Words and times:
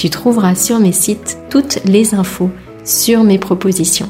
tu 0.00 0.08
trouveras 0.08 0.54
sur 0.54 0.80
mes 0.80 0.92
sites 0.92 1.36
toutes 1.50 1.84
les 1.84 2.14
infos 2.14 2.48
sur 2.86 3.22
mes 3.22 3.38
propositions. 3.38 4.08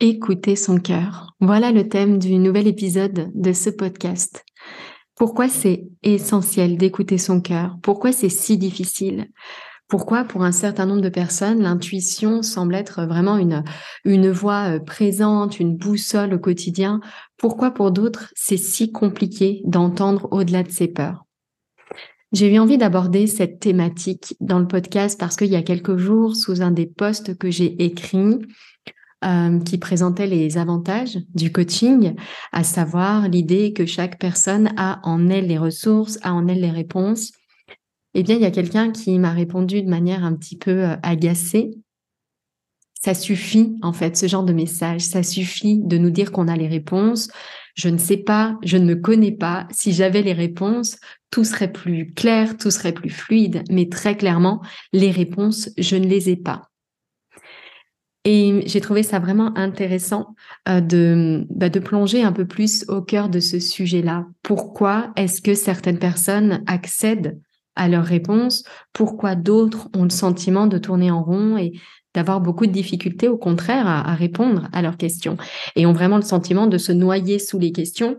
Écouter 0.00 0.56
son 0.56 0.78
cœur. 0.78 1.34
Voilà 1.40 1.70
le 1.70 1.90
thème 1.90 2.18
du 2.18 2.38
nouvel 2.38 2.66
épisode 2.66 3.30
de 3.34 3.52
ce 3.52 3.68
podcast. 3.68 4.46
Pourquoi 5.14 5.50
c'est 5.50 5.84
essentiel 6.02 6.78
d'écouter 6.78 7.18
son 7.18 7.42
cœur? 7.42 7.76
Pourquoi 7.82 8.12
c'est 8.12 8.30
si 8.30 8.56
difficile? 8.56 9.26
Pourquoi 9.88 10.24
pour 10.24 10.44
un 10.44 10.52
certain 10.52 10.86
nombre 10.86 11.02
de 11.02 11.10
personnes, 11.10 11.60
l'intuition 11.60 12.40
semble 12.40 12.76
être 12.76 13.04
vraiment 13.04 13.36
une, 13.36 13.62
une 14.06 14.30
voix 14.30 14.76
euh, 14.76 14.78
présente, 14.78 15.60
une 15.60 15.76
boussole 15.76 16.32
au 16.32 16.38
quotidien? 16.38 17.00
Pourquoi 17.36 17.72
pour 17.72 17.90
d'autres, 17.90 18.32
c'est 18.34 18.56
si 18.56 18.90
compliqué 18.90 19.60
d'entendre 19.66 20.28
au-delà 20.30 20.62
de 20.62 20.70
ses 20.70 20.88
peurs? 20.88 21.26
J'ai 22.32 22.52
eu 22.52 22.58
envie 22.58 22.78
d'aborder 22.78 23.26
cette 23.26 23.60
thématique 23.60 24.34
dans 24.40 24.58
le 24.58 24.66
podcast 24.66 25.20
parce 25.20 25.36
qu'il 25.36 25.48
y 25.48 25.56
a 25.56 25.62
quelques 25.62 25.98
jours, 25.98 26.34
sous 26.34 26.62
un 26.62 26.70
des 26.70 26.86
posts 26.86 27.36
que 27.36 27.50
j'ai 27.50 27.84
écrit, 27.84 28.38
euh, 29.24 29.60
qui 29.60 29.78
présentait 29.78 30.26
les 30.26 30.58
avantages 30.58 31.18
du 31.34 31.52
coaching, 31.52 32.14
à 32.50 32.64
savoir 32.64 33.28
l'idée 33.28 33.72
que 33.72 33.86
chaque 33.86 34.18
personne 34.18 34.72
a 34.76 34.98
en 35.04 35.28
elle 35.28 35.46
les 35.46 35.58
ressources, 35.58 36.18
a 36.22 36.32
en 36.32 36.48
elle 36.48 36.60
les 36.60 36.70
réponses. 36.70 37.30
Eh 38.14 38.22
bien, 38.22 38.34
il 38.34 38.42
y 38.42 38.46
a 38.46 38.50
quelqu'un 38.50 38.90
qui 38.90 39.18
m'a 39.18 39.32
répondu 39.32 39.82
de 39.82 39.88
manière 39.88 40.24
un 40.24 40.34
petit 40.34 40.56
peu 40.56 40.84
euh, 40.84 40.96
agacée. 41.02 41.70
Ça 43.04 43.14
suffit, 43.14 43.76
en 43.82 43.92
fait, 43.92 44.16
ce 44.16 44.26
genre 44.26 44.44
de 44.44 44.52
message. 44.52 45.02
Ça 45.02 45.22
suffit 45.22 45.78
de 45.78 45.98
nous 45.98 46.10
dire 46.10 46.32
qu'on 46.32 46.48
a 46.48 46.56
les 46.56 46.68
réponses. 46.68 47.28
Je 47.74 47.88
ne 47.88 47.98
sais 47.98 48.16
pas, 48.16 48.58
je 48.64 48.76
ne 48.76 48.86
me 48.86 48.96
connais 48.96 49.32
pas. 49.32 49.68
Si 49.70 49.92
j'avais 49.92 50.22
les 50.22 50.32
réponses, 50.32 50.96
tout 51.32 51.44
serait 51.44 51.72
plus 51.72 52.12
clair, 52.12 52.56
tout 52.56 52.70
serait 52.70 52.92
plus 52.92 53.10
fluide, 53.10 53.64
mais 53.70 53.88
très 53.88 54.16
clairement, 54.16 54.62
les 54.92 55.10
réponses, 55.10 55.70
je 55.78 55.96
ne 55.96 56.06
les 56.06 56.30
ai 56.30 56.36
pas. 56.36 56.68
Et 58.24 58.62
j'ai 58.66 58.80
trouvé 58.80 59.02
ça 59.02 59.18
vraiment 59.18 59.56
intéressant 59.56 60.36
euh, 60.68 60.80
de, 60.80 61.44
bah, 61.50 61.70
de 61.70 61.80
plonger 61.80 62.22
un 62.22 62.32
peu 62.32 62.46
plus 62.46 62.84
au 62.88 63.02
cœur 63.02 63.28
de 63.28 63.40
ce 63.40 63.58
sujet-là. 63.58 64.26
Pourquoi 64.42 65.10
est-ce 65.16 65.42
que 65.42 65.54
certaines 65.54 65.98
personnes 65.98 66.62
accèdent 66.68 67.40
à 67.74 67.88
leurs 67.88 68.04
réponses? 68.04 68.62
Pourquoi 68.92 69.34
d'autres 69.34 69.88
ont 69.96 70.04
le 70.04 70.10
sentiment 70.10 70.68
de 70.68 70.78
tourner 70.78 71.10
en 71.10 71.24
rond 71.24 71.56
et 71.56 71.72
d'avoir 72.14 72.40
beaucoup 72.40 72.66
de 72.66 72.72
difficultés, 72.72 73.26
au 73.26 73.38
contraire, 73.38 73.88
à, 73.88 74.14
répondre 74.14 74.68
à 74.72 74.82
leurs 74.82 74.98
questions? 74.98 75.36
Et 75.74 75.86
ont 75.86 75.94
vraiment 75.94 76.16
le 76.16 76.22
sentiment 76.22 76.68
de 76.68 76.78
se 76.78 76.92
noyer 76.92 77.40
sous 77.40 77.58
les 77.58 77.72
questions, 77.72 78.18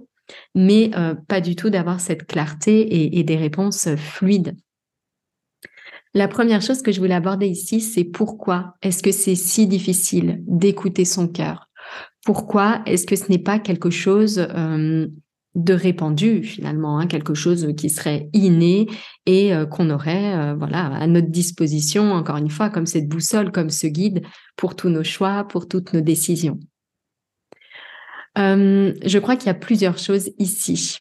mais 0.55 0.91
euh, 0.95 1.15
pas 1.27 1.41
du 1.41 1.55
tout 1.55 1.69
d'avoir 1.69 1.99
cette 1.99 2.25
clarté 2.25 3.17
et, 3.17 3.23
des 3.23 3.35
réponses 3.35 3.89
fluides. 3.95 4.55
La 6.13 6.27
première 6.27 6.61
chose 6.61 6.81
que 6.81 6.91
je 6.91 6.99
voulais 6.99 7.15
aborder 7.15 7.47
ici, 7.47 7.81
c'est 7.81 8.03
pourquoi 8.03 8.75
est-ce 8.81 9.01
que 9.01 9.11
c'est 9.11 9.35
si 9.35 9.67
difficile 9.67 10.43
d'écouter 10.45 11.05
son 11.05 11.27
cœur? 11.27 11.69
Pourquoi 12.23 12.81
est-ce 12.85 13.05
que 13.05 13.15
ce 13.15 13.29
n'est 13.29 13.39
pas 13.39 13.59
quelque 13.59 13.89
chose 13.89 14.39
euh, 14.39 15.07
de 15.55 15.73
répandu 15.73 16.43
finalement, 16.43 16.99
hein, 16.99 17.07
quelque 17.07 17.33
chose 17.33 17.67
qui 17.77 17.89
serait 17.89 18.29
inné 18.33 18.87
et 19.25 19.53
euh, 19.53 19.65
qu'on 19.65 19.89
aurait 19.89 20.35
euh, 20.35 20.55
voilà 20.55 20.85
à 20.85 21.05
notre 21.07 21.29
disposition 21.29 22.11
encore 22.13 22.37
une 22.37 22.49
fois 22.49 22.69
comme 22.69 22.85
cette 22.85 23.07
boussole, 23.07 23.51
comme 23.51 23.69
ce 23.69 23.87
guide 23.87 24.23
pour 24.55 24.75
tous 24.75 24.89
nos 24.89 25.03
choix, 25.03 25.43
pour 25.47 25.67
toutes 25.67 25.93
nos 25.93 26.01
décisions? 26.01 26.59
Euh, 28.37 28.93
je 29.03 29.19
crois 29.19 29.35
qu'il 29.35 29.47
y 29.47 29.49
a 29.49 29.55
plusieurs 29.55 29.97
choses 29.97 30.31
ici. 30.39 30.97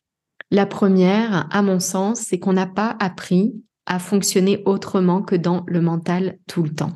La 0.51 0.67
première, 0.67 1.49
à 1.51 1.63
mon 1.63 1.81
sens, 1.81 2.21
c'est 2.21 2.39
qu'on 2.39 2.53
n'a 2.53 2.67
pas 2.67 2.97
appris 3.01 3.55
à 3.87 3.99
fonctionner 3.99 4.63
autrement 4.67 5.23
que 5.23 5.35
dans 5.35 5.65
le 5.67 5.81
mental 5.81 6.39
tout 6.47 6.63
le 6.63 6.75
temps. 6.75 6.93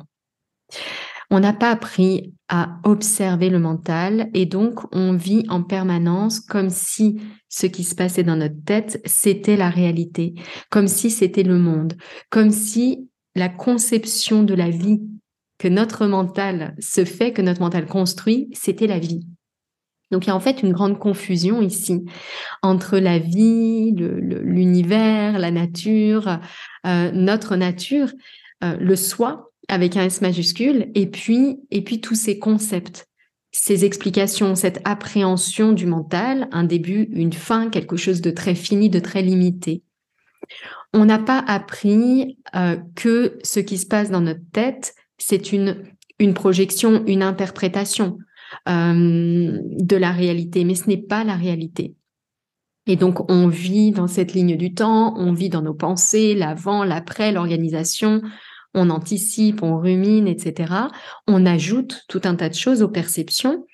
On 1.29 1.39
n'a 1.39 1.53
pas 1.53 1.71
appris 1.71 2.33
à 2.47 2.79
observer 2.83 3.49
le 3.49 3.59
mental 3.59 4.29
et 4.33 4.45
donc 4.45 4.79
on 4.95 5.13
vit 5.13 5.43
en 5.49 5.61
permanence 5.61 6.39
comme 6.39 6.69
si 6.69 7.19
ce 7.49 7.65
qui 7.65 7.83
se 7.83 7.95
passait 7.95 8.23
dans 8.23 8.37
notre 8.37 8.63
tête, 8.63 9.01
c'était 9.05 9.57
la 9.57 9.69
réalité, 9.69 10.35
comme 10.69 10.87
si 10.87 11.09
c'était 11.09 11.43
le 11.43 11.57
monde, 11.57 11.97
comme 12.29 12.51
si 12.51 13.09
la 13.35 13.49
conception 13.49 14.43
de 14.43 14.53
la 14.53 14.69
vie 14.69 15.01
que 15.57 15.67
notre 15.67 16.07
mental 16.07 16.75
se 16.79 17.03
fait, 17.03 17.33
que 17.33 17.41
notre 17.41 17.61
mental 17.61 17.85
construit, 17.87 18.49
c'était 18.53 18.87
la 18.87 18.99
vie. 18.99 19.27
Donc 20.11 20.25
il 20.25 20.27
y 20.29 20.31
a 20.31 20.35
en 20.35 20.39
fait 20.39 20.63
une 20.63 20.71
grande 20.71 20.99
confusion 20.99 21.61
ici 21.61 22.05
entre 22.61 22.97
la 22.97 23.19
vie, 23.19 23.93
l'univers, 23.93 25.37
la 25.37 25.51
nature, 25.51 26.39
euh, 26.85 27.11
notre 27.11 27.55
nature, 27.55 28.11
euh, 28.63 28.77
le 28.79 28.95
soi 28.95 29.51
avec 29.67 29.97
un 29.97 30.03
S 30.03 30.21
majuscule, 30.21 30.91
et 30.95 31.07
puis, 31.07 31.59
et 31.71 31.83
puis 31.83 31.99
tous 31.99 32.15
ces 32.15 32.39
concepts, 32.39 33.07
ces 33.51 33.85
explications, 33.85 34.55
cette 34.55 34.81
appréhension 34.85 35.73
du 35.73 35.85
mental, 35.85 36.47
un 36.51 36.63
début, 36.63 37.09
une 37.11 37.33
fin, 37.33 37.69
quelque 37.69 37.97
chose 37.97 38.21
de 38.21 38.31
très 38.31 38.55
fini, 38.55 38.89
de 38.89 38.99
très 38.99 39.21
limité. 39.21 39.83
On 40.93 41.05
n'a 41.05 41.19
pas 41.19 41.39
appris 41.39 42.37
euh, 42.55 42.77
que 42.95 43.37
ce 43.43 43.59
qui 43.59 43.77
se 43.77 43.85
passe 43.85 44.09
dans 44.09 44.21
notre 44.21 44.49
tête, 44.53 44.93
c'est 45.17 45.51
une, 45.51 45.83
une 46.19 46.33
projection, 46.33 47.03
une 47.05 47.23
interprétation 47.23 48.19
euh, 48.69 49.59
de 49.61 49.95
la 49.95 50.11
réalité, 50.11 50.63
mais 50.65 50.75
ce 50.75 50.87
n'est 50.87 51.01
pas 51.01 51.23
la 51.23 51.35
réalité. 51.35 51.95
Et 52.87 52.95
donc, 52.95 53.29
on 53.29 53.47
vit 53.47 53.91
dans 53.91 54.07
cette 54.07 54.33
ligne 54.33 54.55
du 54.55 54.73
temps, 54.73 55.13
on 55.17 55.33
vit 55.33 55.49
dans 55.49 55.61
nos 55.61 55.73
pensées, 55.73 56.35
l'avant, 56.35 56.83
l'après, 56.83 57.31
l'organisation, 57.31 58.21
on 58.73 58.89
anticipe, 58.89 59.61
on 59.61 59.77
rumine, 59.77 60.27
etc. 60.27 60.73
On 61.27 61.45
ajoute 61.45 62.05
tout 62.07 62.21
un 62.23 62.35
tas 62.35 62.49
de 62.49 62.53
choses 62.53 62.81
aux 62.81 62.89
perceptions 62.89 63.65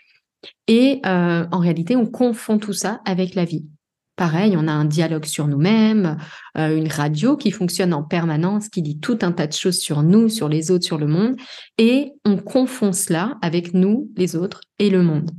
et 0.67 0.99
euh, 1.05 1.45
en 1.51 1.59
réalité, 1.59 1.95
on 1.95 2.05
confond 2.05 2.57
tout 2.57 2.73
ça 2.73 3.01
avec 3.05 3.35
la 3.35 3.45
vie. 3.45 3.65
Pareil, 4.15 4.55
on 4.57 4.67
a 4.67 4.71
un 4.71 4.85
dialogue 4.85 5.25
sur 5.25 5.47
nous-mêmes, 5.47 6.17
euh, 6.57 6.77
une 6.77 6.87
radio 6.87 7.35
qui 7.35 7.49
fonctionne 7.49 7.93
en 7.93 8.03
permanence, 8.03 8.69
qui 8.69 8.83
dit 8.83 8.99
tout 8.99 9.17
un 9.23 9.31
tas 9.31 9.47
de 9.47 9.53
choses 9.53 9.79
sur 9.79 10.03
nous, 10.03 10.29
sur 10.29 10.49
les 10.49 10.69
autres, 10.69 10.85
sur 10.85 10.99
le 10.99 11.07
monde, 11.07 11.35
et 11.79 12.11
on 12.23 12.37
confond 12.37 12.93
cela 12.93 13.37
avec 13.41 13.73
nous, 13.73 14.11
les 14.15 14.35
autres 14.35 14.61
et 14.77 14.91
le 14.91 15.01
monde. 15.01 15.31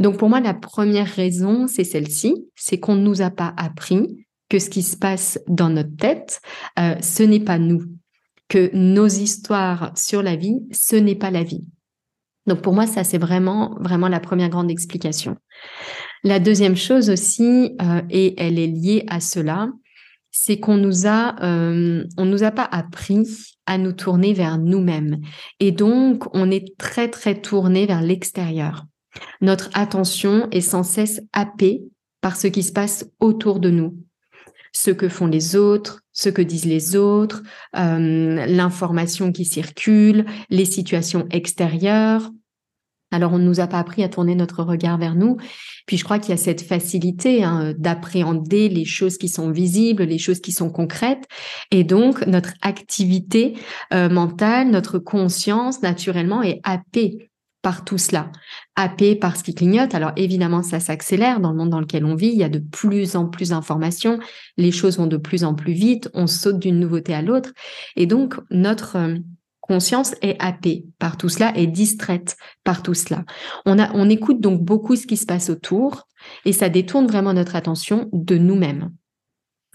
Donc 0.00 0.18
pour 0.18 0.28
moi, 0.28 0.40
la 0.40 0.52
première 0.52 1.06
raison, 1.06 1.68
c'est 1.68 1.84
celle-ci, 1.84 2.34
c'est 2.56 2.80
qu'on 2.80 2.96
ne 2.96 3.02
nous 3.02 3.22
a 3.22 3.30
pas 3.30 3.54
appris 3.56 4.26
que 4.48 4.58
ce 4.58 4.68
qui 4.68 4.82
se 4.82 4.96
passe 4.96 5.38
dans 5.48 5.70
notre 5.70 5.96
tête, 5.96 6.40
euh, 6.78 6.96
ce 7.00 7.22
n'est 7.22 7.40
pas 7.40 7.58
nous. 7.58 7.82
que 8.48 8.70
nos 8.74 9.08
histoires 9.08 9.92
sur 9.96 10.22
la 10.22 10.36
vie, 10.36 10.60
ce 10.70 10.94
n'est 10.94 11.16
pas 11.16 11.32
la 11.32 11.42
vie. 11.42 11.64
Donc 12.46 12.62
pour 12.62 12.74
moi, 12.74 12.86
ça 12.86 13.02
c'est 13.02 13.18
vraiment 13.18 13.76
vraiment 13.80 14.08
la 14.08 14.20
première 14.20 14.50
grande 14.50 14.70
explication. 14.70 15.36
La 16.24 16.40
deuxième 16.40 16.76
chose 16.76 17.10
aussi, 17.10 17.76
euh, 17.80 18.02
et 18.10 18.34
elle 18.40 18.58
est 18.58 18.66
liée 18.66 19.04
à 19.08 19.20
cela, 19.20 19.68
c'est 20.30 20.58
qu'on 20.58 20.76
nous 20.76 21.06
a, 21.06 21.42
euh, 21.42 22.04
on 22.18 22.24
nous 22.24 22.42
a 22.42 22.50
pas 22.50 22.68
appris 22.70 23.26
à 23.66 23.78
nous 23.78 23.92
tourner 23.92 24.32
vers 24.32 24.58
nous-mêmes, 24.58 25.18
et 25.60 25.72
donc 25.72 26.24
on 26.34 26.50
est 26.50 26.76
très 26.78 27.08
très 27.08 27.40
tourné 27.40 27.86
vers 27.86 28.02
l'extérieur. 28.02 28.84
Notre 29.40 29.70
attention 29.74 30.48
est 30.50 30.60
sans 30.60 30.82
cesse 30.82 31.20
happée 31.32 31.82
par 32.20 32.36
ce 32.36 32.48
qui 32.48 32.62
se 32.62 32.72
passe 32.72 33.06
autour 33.18 33.60
de 33.60 33.70
nous, 33.70 33.96
ce 34.72 34.90
que 34.90 35.08
font 35.08 35.26
les 35.26 35.56
autres, 35.56 36.02
ce 36.12 36.28
que 36.28 36.42
disent 36.42 36.66
les 36.66 36.96
autres, 36.96 37.42
euh, 37.76 38.46
l'information 38.46 39.32
qui 39.32 39.44
circule, 39.44 40.26
les 40.50 40.64
situations 40.64 41.26
extérieures. 41.30 42.30
Alors, 43.16 43.32
on 43.32 43.38
ne 43.38 43.44
nous 43.44 43.60
a 43.60 43.66
pas 43.66 43.78
appris 43.78 44.04
à 44.04 44.10
tourner 44.10 44.34
notre 44.34 44.62
regard 44.62 44.98
vers 44.98 45.14
nous. 45.14 45.38
Puis, 45.86 45.96
je 45.96 46.04
crois 46.04 46.18
qu'il 46.18 46.30
y 46.30 46.34
a 46.34 46.36
cette 46.36 46.60
facilité 46.60 47.42
hein, 47.42 47.72
d'appréhender 47.78 48.68
les 48.68 48.84
choses 48.84 49.16
qui 49.16 49.30
sont 49.30 49.50
visibles, 49.50 50.02
les 50.02 50.18
choses 50.18 50.40
qui 50.40 50.52
sont 50.52 50.68
concrètes. 50.68 51.24
Et 51.70 51.82
donc, 51.82 52.26
notre 52.26 52.52
activité 52.60 53.54
euh, 53.94 54.10
mentale, 54.10 54.70
notre 54.70 54.98
conscience, 54.98 55.80
naturellement, 55.80 56.42
est 56.42 56.60
happée 56.62 57.30
par 57.62 57.84
tout 57.84 57.98
cela, 57.98 58.30
happé 58.76 59.16
par 59.16 59.36
ce 59.36 59.42
qui 59.42 59.54
clignote. 59.54 59.94
Alors 59.94 60.12
évidemment, 60.14 60.62
ça 60.62 60.78
s'accélère 60.78 61.40
dans 61.40 61.50
le 61.50 61.56
monde 61.56 61.70
dans 61.70 61.80
lequel 61.80 62.04
on 62.04 62.14
vit. 62.14 62.28
Il 62.28 62.38
y 62.38 62.44
a 62.44 62.48
de 62.48 62.60
plus 62.60 63.16
en 63.16 63.26
plus 63.26 63.48
d'informations, 63.48 64.20
les 64.56 64.70
choses 64.70 64.98
vont 64.98 65.08
de 65.08 65.16
plus 65.16 65.42
en 65.42 65.54
plus 65.54 65.72
vite, 65.72 66.08
on 66.14 66.28
saute 66.28 66.60
d'une 66.60 66.78
nouveauté 66.78 67.12
à 67.12 67.22
l'autre. 67.22 67.50
Et 67.96 68.06
donc, 68.06 68.34
notre 68.50 68.96
euh, 68.96 69.16
conscience 69.66 70.14
est 70.22 70.36
happée 70.40 70.86
par 70.98 71.16
tout 71.16 71.28
cela, 71.28 71.56
est 71.56 71.66
distraite 71.66 72.36
par 72.64 72.82
tout 72.82 72.94
cela. 72.94 73.24
On, 73.64 73.78
a, 73.78 73.92
on 73.94 74.08
écoute 74.08 74.40
donc 74.40 74.62
beaucoup 74.62 74.96
ce 74.96 75.06
qui 75.06 75.16
se 75.16 75.26
passe 75.26 75.50
autour 75.50 76.06
et 76.44 76.52
ça 76.52 76.68
détourne 76.68 77.06
vraiment 77.06 77.32
notre 77.32 77.56
attention 77.56 78.08
de 78.12 78.36
nous-mêmes. 78.36 78.90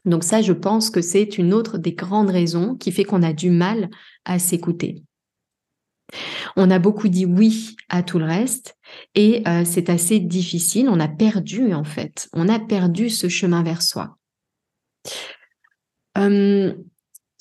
Donc 0.05 0.23
ça, 0.23 0.41
je 0.41 0.53
pense 0.53 0.89
que 0.89 1.01
c'est 1.01 1.37
une 1.37 1.53
autre 1.53 1.77
des 1.77 1.93
grandes 1.93 2.31
raisons 2.31 2.75
qui 2.75 2.91
fait 2.91 3.03
qu'on 3.03 3.21
a 3.21 3.33
du 3.33 3.51
mal 3.51 3.89
à 4.25 4.39
s'écouter. 4.39 5.03
On 6.55 6.69
a 6.71 6.79
beaucoup 6.79 7.07
dit 7.07 7.25
oui 7.25 7.75
à 7.89 8.03
tout 8.03 8.19
le 8.19 8.25
reste 8.25 8.75
et 9.15 9.43
euh, 9.47 9.63
c'est 9.65 9.89
assez 9.89 10.19
difficile. 10.19 10.89
On 10.89 10.99
a 10.99 11.07
perdu 11.07 11.73
en 11.73 11.83
fait, 11.83 12.27
on 12.33 12.49
a 12.49 12.59
perdu 12.59 13.09
ce 13.09 13.29
chemin 13.29 13.63
vers 13.63 13.81
soi. 13.81 14.17
Hum, 16.15 16.75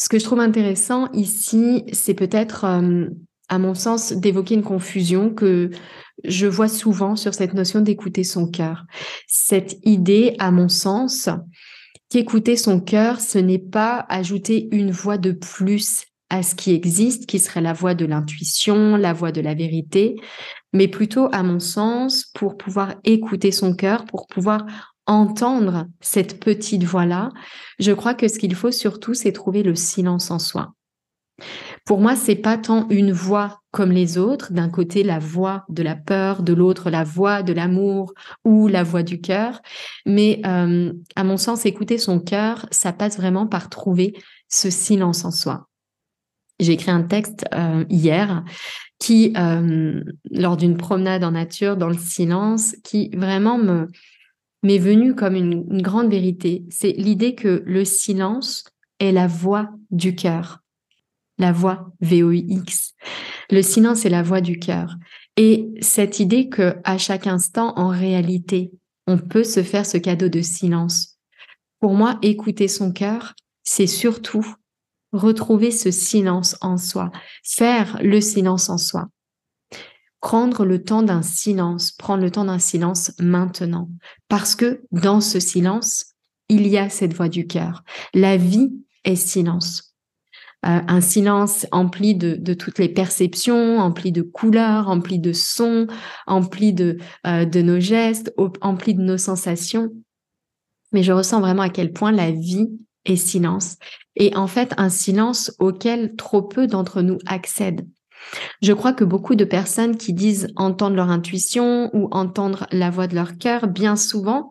ce 0.00 0.08
que 0.08 0.18
je 0.18 0.24
trouve 0.24 0.40
intéressant 0.40 1.12
ici, 1.12 1.84
c'est 1.92 2.14
peut-être, 2.14 2.64
hum, 2.64 3.10
à 3.50 3.58
mon 3.58 3.74
sens, 3.74 4.14
d'évoquer 4.14 4.54
une 4.54 4.62
confusion 4.62 5.28
que 5.28 5.68
je 6.24 6.46
vois 6.46 6.68
souvent 6.68 7.16
sur 7.16 7.34
cette 7.34 7.52
notion 7.52 7.82
d'écouter 7.82 8.24
son 8.24 8.50
cœur. 8.50 8.86
Cette 9.26 9.76
idée, 9.84 10.36
à 10.38 10.52
mon 10.52 10.70
sens, 10.70 11.28
qu'écouter 12.08 12.56
son 12.56 12.80
cœur, 12.80 13.20
ce 13.20 13.36
n'est 13.36 13.58
pas 13.58 14.06
ajouter 14.08 14.68
une 14.72 14.90
voix 14.90 15.18
de 15.18 15.32
plus 15.32 16.06
à 16.30 16.42
ce 16.42 16.54
qui 16.54 16.72
existe, 16.72 17.26
qui 17.26 17.38
serait 17.38 17.60
la 17.60 17.74
voie 17.74 17.92
de 17.92 18.06
l'intuition, 18.06 18.96
la 18.96 19.12
voie 19.12 19.32
de 19.32 19.42
la 19.42 19.52
vérité, 19.52 20.16
mais 20.72 20.88
plutôt, 20.88 21.28
à 21.30 21.42
mon 21.42 21.60
sens, 21.60 22.24
pour 22.34 22.56
pouvoir 22.56 22.94
écouter 23.04 23.52
son 23.52 23.74
cœur, 23.74 24.06
pour 24.06 24.28
pouvoir 24.28 24.64
entendre 25.10 25.86
cette 26.00 26.40
petite 26.40 26.84
voix-là, 26.84 27.30
je 27.78 27.92
crois 27.92 28.14
que 28.14 28.28
ce 28.28 28.38
qu'il 28.38 28.54
faut 28.54 28.70
surtout, 28.70 29.14
c'est 29.14 29.32
trouver 29.32 29.62
le 29.62 29.74
silence 29.74 30.30
en 30.30 30.38
soi. 30.38 30.72
Pour 31.84 32.00
moi, 32.00 32.16
c'est 32.16 32.36
pas 32.36 32.58
tant 32.58 32.86
une 32.90 33.12
voix 33.12 33.60
comme 33.70 33.90
les 33.90 34.18
autres, 34.18 34.52
d'un 34.52 34.68
côté 34.68 35.02
la 35.02 35.18
voix 35.18 35.64
de 35.68 35.82
la 35.82 35.96
peur, 35.96 36.42
de 36.42 36.52
l'autre 36.52 36.90
la 36.90 37.04
voix 37.04 37.42
de 37.42 37.52
l'amour 37.52 38.12
ou 38.44 38.68
la 38.68 38.82
voix 38.82 39.02
du 39.02 39.20
cœur, 39.20 39.60
mais 40.06 40.40
euh, 40.44 40.92
à 41.16 41.24
mon 41.24 41.36
sens, 41.36 41.66
écouter 41.66 41.98
son 41.98 42.20
cœur, 42.20 42.66
ça 42.70 42.92
passe 42.92 43.16
vraiment 43.16 43.46
par 43.46 43.70
trouver 43.70 44.14
ce 44.48 44.70
silence 44.70 45.24
en 45.24 45.30
soi. 45.30 45.66
J'ai 46.58 46.72
écrit 46.72 46.90
un 46.90 47.02
texte 47.02 47.46
euh, 47.54 47.84
hier 47.88 48.44
qui, 48.98 49.32
euh, 49.36 50.02
lors 50.30 50.58
d'une 50.58 50.76
promenade 50.76 51.24
en 51.24 51.30
nature, 51.30 51.76
dans 51.76 51.88
le 51.88 51.96
silence, 51.96 52.76
qui 52.84 53.08
vraiment 53.16 53.56
me 53.56 53.88
m'est 54.62 54.78
venu 54.78 55.14
comme 55.14 55.34
une, 55.34 55.66
une 55.70 55.82
grande 55.82 56.10
vérité. 56.10 56.64
C'est 56.70 56.92
l'idée 56.92 57.34
que 57.34 57.62
le 57.66 57.84
silence 57.84 58.64
est 58.98 59.12
la 59.12 59.26
voix 59.26 59.70
du 59.90 60.14
cœur, 60.14 60.60
la 61.38 61.52
voix 61.52 61.92
VOIX. 62.00 62.94
Le 63.50 63.62
silence 63.62 64.04
est 64.04 64.10
la 64.10 64.22
voix 64.22 64.40
du 64.40 64.58
cœur. 64.58 64.96
Et 65.36 65.68
cette 65.80 66.20
idée 66.20 66.48
que 66.48 66.76
à 66.84 66.98
chaque 66.98 67.26
instant, 67.26 67.72
en 67.76 67.88
réalité, 67.88 68.72
on 69.06 69.18
peut 69.18 69.44
se 69.44 69.62
faire 69.62 69.86
ce 69.86 69.98
cadeau 69.98 70.28
de 70.28 70.42
silence. 70.42 71.18
Pour 71.80 71.94
moi, 71.94 72.18
écouter 72.22 72.68
son 72.68 72.92
cœur, 72.92 73.34
c'est 73.62 73.86
surtout 73.86 74.46
retrouver 75.12 75.70
ce 75.70 75.90
silence 75.90 76.56
en 76.60 76.76
soi, 76.76 77.10
faire 77.42 77.98
le 78.02 78.20
silence 78.20 78.68
en 78.68 78.78
soi. 78.78 79.08
Prendre 80.20 80.64
le 80.64 80.82
temps 80.82 81.02
d'un 81.02 81.22
silence, 81.22 81.92
prendre 81.92 82.22
le 82.22 82.30
temps 82.30 82.44
d'un 82.44 82.58
silence 82.58 83.12
maintenant, 83.18 83.88
parce 84.28 84.54
que 84.54 84.82
dans 84.92 85.20
ce 85.20 85.40
silence, 85.40 86.14
il 86.48 86.66
y 86.66 86.76
a 86.76 86.90
cette 86.90 87.14
voix 87.14 87.28
du 87.28 87.46
cœur. 87.46 87.84
La 88.12 88.36
vie 88.36 88.70
est 89.04 89.16
silence. 89.16 89.94
Euh, 90.66 90.80
un 90.88 91.00
silence 91.00 91.66
empli 91.72 92.14
de, 92.14 92.52
toutes 92.52 92.78
les 92.78 92.90
perceptions, 92.90 93.78
empli 93.78 94.12
de 94.12 94.20
couleurs, 94.20 94.88
empli 94.88 95.18
de 95.18 95.32
sons, 95.32 95.86
empli 96.26 96.74
de, 96.74 96.98
euh, 97.26 97.46
de 97.46 97.62
nos 97.62 97.80
gestes, 97.80 98.34
empli 98.60 98.94
de 98.94 99.00
nos 99.00 99.16
sensations. 99.16 99.90
Mais 100.92 101.02
je 101.02 101.12
ressens 101.12 101.40
vraiment 101.40 101.62
à 101.62 101.70
quel 101.70 101.92
point 101.92 102.12
la 102.12 102.30
vie 102.30 102.68
est 103.06 103.16
silence 103.16 103.76
et 104.16 104.36
en 104.36 104.46
fait 104.46 104.74
un 104.76 104.90
silence 104.90 105.52
auquel 105.58 106.14
trop 106.16 106.42
peu 106.42 106.66
d'entre 106.66 107.00
nous 107.00 107.18
accèdent. 107.26 107.88
Je 108.62 108.72
crois 108.72 108.92
que 108.92 109.04
beaucoup 109.04 109.34
de 109.34 109.44
personnes 109.44 109.96
qui 109.96 110.12
disent 110.12 110.48
entendre 110.56 110.96
leur 110.96 111.10
intuition 111.10 111.90
ou 111.94 112.08
entendre 112.10 112.66
la 112.72 112.90
voix 112.90 113.06
de 113.06 113.14
leur 113.14 113.38
cœur, 113.38 113.66
bien 113.66 113.96
souvent, 113.96 114.50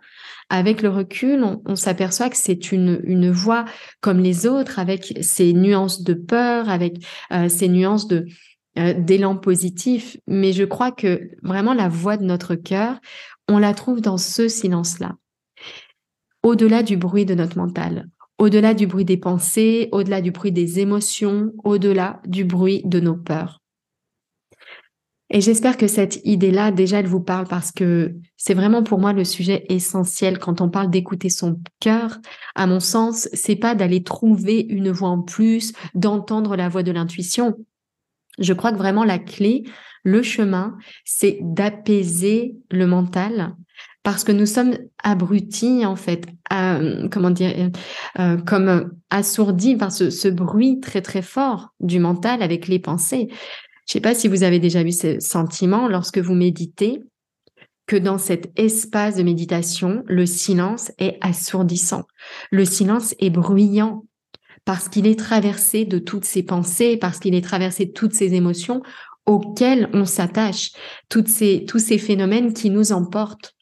avec 0.50 0.82
le 0.82 0.90
recul, 0.90 1.46
on, 1.66 1.76
s'aperçoit 1.76 2.30
que 2.30 2.38
c'est 2.38 2.72
une, 2.72 3.30
voix 3.32 3.66
comme 4.02 4.20
les 4.20 4.48
autres, 4.48 4.80
avec 4.80 5.18
ses 5.22 5.54
nuances 5.54 6.04
de 6.04 6.14
peur, 6.14 6.70
avec 6.70 6.98
euh, 7.32 7.50
ses 7.50 7.68
nuances 7.68 8.08
de 8.08 8.26
euh, 8.80 8.94
d'élan 8.94 9.36
positif. 9.36 10.18
Mais 10.28 10.54
je 10.54 10.64
crois 10.64 10.92
que 10.92 11.30
vraiment 11.44 11.74
la 11.74 11.88
voix 11.88 12.18
de 12.18 12.26
notre 12.26 12.56
cœur, 12.56 13.00
on 13.48 13.60
la 13.60 13.74
trouve 13.74 14.02
dans 14.02 14.18
ce 14.18 14.48
silence-là, 14.48 15.16
au-delà 16.44 16.82
du 16.82 16.98
bruit 16.98 17.26
de 17.26 17.36
notre 17.36 17.58
mental, 17.58 18.08
au-delà 18.40 18.74
du 18.74 18.88
bruit 18.88 19.06
des 19.06 19.18
pensées, 19.18 19.90
au-delà 19.92 20.22
du 20.22 20.32
bruit 20.32 20.52
des 20.52 20.80
émotions, 20.80 21.52
au-delà 21.64 22.22
du 22.26 22.44
bruit 22.46 22.82
de 22.86 23.00
nos 23.00 23.16
peurs. 23.16 23.59
Et 25.32 25.42
j'espère 25.42 25.78
que 25.78 25.88
cette 25.88 26.22
idée-là, 26.26 26.72
déjà, 26.72 27.00
elle 27.00 27.08
vous 27.08 27.22
parle 27.22 27.48
parce 27.48 27.72
que 27.72 28.16
c'est 28.36 28.56
vraiment 28.56 28.82
pour 28.82 29.00
moi 29.00 29.14
le 29.14 29.24
sujet 29.24 29.64
essentiel 29.70 30.40
quand 30.40 30.60
on 30.60 30.70
parle 30.70 30.90
d'écouter 30.90 31.30
son 31.30 31.60
cœur. 31.80 32.18
À 32.56 32.66
mon 32.66 32.80
sens, 32.80 33.30
c'est 33.34 33.56
pas 33.56 33.76
d'aller 33.76 34.04
trouver 34.04 34.66
une 34.70 34.90
voix 34.90 35.10
en 35.10 35.22
plus, 35.22 35.74
d'entendre 35.94 36.56
la 36.56 36.68
voix 36.68 36.82
de 36.82 36.92
l'intuition. 36.92 37.56
Je 38.40 38.54
crois 38.54 38.72
que 38.72 38.78
vraiment 38.78 39.04
la 39.04 39.20
clé, 39.20 39.66
le 40.04 40.24
chemin, 40.24 40.78
c'est 41.06 41.38
d'apaiser 41.42 42.56
le 42.72 42.88
mental 42.88 43.56
parce 44.02 44.24
que 44.24 44.32
nous 44.32 44.46
sommes 44.46 44.78
abrutis 45.04 45.86
en 45.86 45.96
fait, 45.96 46.26
comment 47.12 47.30
dire, 47.30 47.70
euh, 48.18 48.38
comme 48.38 48.94
assourdis 49.10 49.76
par 49.76 49.92
ce, 49.92 50.30
bruit 50.30 50.80
très 50.80 51.02
très 51.02 51.22
fort 51.22 51.74
du 51.80 52.00
mental 52.00 52.42
avec 52.42 52.68
les 52.68 52.80
pensées. 52.80 53.28
Je 53.90 53.94
ne 53.94 53.98
sais 53.98 54.02
pas 54.02 54.14
si 54.14 54.28
vous 54.28 54.44
avez 54.44 54.60
déjà 54.60 54.84
vu 54.84 54.92
ce 54.92 55.20
sentiment 55.20 55.88
lorsque 55.88 56.20
vous 56.20 56.36
méditez, 56.36 57.02
que 57.88 57.96
dans 57.96 58.20
cet 58.20 58.52
espace 58.56 59.16
de 59.16 59.24
méditation, 59.24 60.04
le 60.06 60.28
silence 60.28 60.92
est 61.00 61.18
assourdissant, 61.22 62.04
le 62.52 62.66
silence 62.66 63.16
est 63.18 63.32
bruyant 63.32 64.06
parce 64.64 64.90
qu'il 64.90 65.08
est 65.08 65.18
traversé 65.18 65.86
de 65.86 65.98
toutes 65.98 66.26
ces 66.26 66.44
pensées, 66.44 66.98
parce 66.98 67.18
qu'il 67.18 67.34
est 67.34 67.44
traversé 67.44 67.88
de 67.88 67.92
toutes 67.92 68.14
ces 68.14 68.36
émotions 68.36 68.84
auxquelles 69.26 69.90
on 69.94 70.06
s'attache, 70.06 70.70
ces, 71.26 71.66
tous 71.68 71.80
ces 71.80 71.98
phénomènes 71.98 72.54
qui 72.54 72.70
nous 72.70 72.92
emportent. 72.92 73.56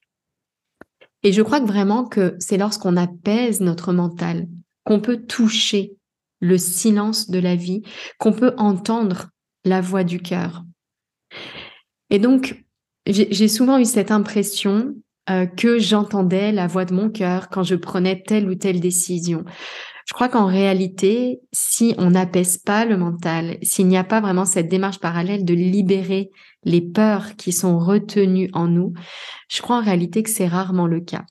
Et 1.24 1.32
je 1.32 1.42
crois 1.42 1.62
que 1.62 1.68
vraiment 1.68 2.04
que 2.04 2.36
c'est 2.40 2.58
lorsqu'on 2.58 2.98
apaise 2.98 3.62
notre 3.62 3.94
mental 3.94 4.46
qu'on 4.84 5.00
peut 5.00 5.26
toucher 5.26 5.94
le 6.42 6.58
silence 6.58 7.30
de 7.30 7.40
la 7.40 7.56
vie, 7.56 7.82
qu'on 8.20 8.34
peut 8.34 8.54
entendre 8.58 9.30
la 9.68 9.82
voix 9.82 10.04
du 10.04 10.20
cœur. 10.20 10.64
Et 12.10 12.20
donc, 12.20 12.64
j'ai 13.06 13.48
souvent 13.48 13.78
eu 13.78 13.86
cette 13.86 14.12
impression 14.12 14.96
euh, 15.30 15.46
que 15.46 15.80
j'entendais 15.80 16.52
la 16.52 16.68
voix 16.68 16.86
de 16.86 16.94
mon 16.94 17.10
cœur 17.10 17.50
quand 17.50 17.64
je 17.64 17.76
prenais 17.76 18.22
telle 18.22 18.50
ou 18.50 18.56
telle 18.56 18.80
décision. 18.80 19.44
Je 20.08 20.14
crois 20.14 20.30
qu'en 20.30 20.46
réalité, 20.46 21.42
si 21.52 21.94
on 21.98 22.12
n'apaise 22.12 22.58
pas 22.58 22.86
le 22.86 22.96
mental, 22.96 23.58
s'il 23.62 23.88
n'y 23.88 23.98
a 23.98 24.06
pas 24.06 24.22
vraiment 24.22 24.46
cette 24.46 24.70
démarche 24.70 25.00
parallèle 25.00 25.44
de 25.44 25.54
libérer 25.54 26.32
les 26.64 26.80
peurs 26.80 27.36
qui 27.36 27.52
sont 27.52 27.78
retenues 27.78 28.50
en 28.54 28.68
nous, 28.68 28.94
je 29.50 29.62
crois 29.62 29.78
en 29.78 29.84
réalité 29.84 30.24
que 30.24 30.30
c'est 30.30 30.48
rarement 30.48 30.88
le 30.88 31.02
cas. 31.02 31.26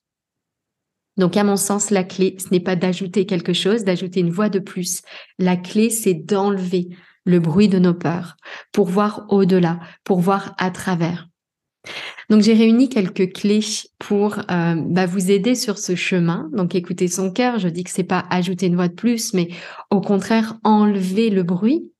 Donc, 1.16 1.38
à 1.38 1.44
mon 1.44 1.56
sens, 1.56 1.90
la 1.90 2.04
clé, 2.04 2.36
ce 2.38 2.48
n'est 2.50 2.60
pas 2.60 2.76
d'ajouter 2.76 3.24
quelque 3.24 3.54
chose, 3.54 3.84
d'ajouter 3.84 4.20
une 4.20 4.30
voix 4.30 4.50
de 4.50 4.58
plus. 4.58 5.00
La 5.38 5.56
clé, 5.56 5.88
c'est 5.88 6.12
d'enlever 6.12 6.88
le 7.26 7.40
bruit 7.40 7.68
de 7.68 7.78
nos 7.78 7.95
peurs 7.95 8.37
pour 8.73 8.87
voir 8.87 9.26
au-delà, 9.28 9.80
pour 10.04 10.21
voir 10.21 10.54
à 10.59 10.71
travers. 10.71 11.28
Donc 12.28 12.42
j'ai 12.42 12.54
réuni 12.54 12.88
quelques 12.88 13.33
clés 13.33 13.61
pour 13.99 14.38
euh, 14.50 14.75
bah, 14.76 15.06
vous 15.06 15.30
aider 15.30 15.54
sur 15.54 15.78
ce 15.78 15.95
chemin. 15.95 16.50
Donc 16.52 16.75
écouter 16.75 17.09
son 17.09 17.30
cœur, 17.30 17.59
je 17.59 17.68
dis 17.68 17.85
que 17.85 17.90
c'est 17.90 18.04
pas 18.04 18.25
ajouter 18.30 18.66
une 18.66 18.75
voix 18.75 18.88
de 18.88 18.95
plus, 18.95 19.35
mais 19.35 19.49
au 19.90 20.00
contraire 20.00 20.59
enlever 20.64 21.30
le 21.30 21.42
bruit 21.42 21.92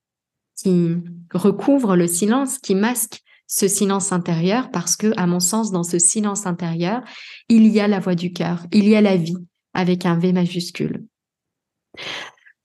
qui 0.57 0.97
recouvre 1.33 1.97
le 1.97 2.07
silence, 2.07 2.59
qui 2.59 2.75
masque 2.75 3.21
ce 3.47 3.69
silence 3.69 4.11
intérieur, 4.11 4.71
parce 4.73 4.97
que 4.97 5.13
à 5.17 5.27
mon 5.27 5.39
sens, 5.39 5.71
dans 5.71 5.85
ce 5.85 5.99
silence 5.99 6.47
intérieur, 6.47 7.03
il 7.49 7.69
y 7.69 7.79
a 7.79 7.87
la 7.87 8.01
voix 8.01 8.17
du 8.17 8.33
cœur, 8.33 8.67
il 8.73 8.89
y 8.89 8.97
a 8.97 9.01
la 9.01 9.17
vie 9.17 9.37
avec 9.75 10.07
un 10.07 10.19
V 10.19 10.33
majuscule. 10.33 11.05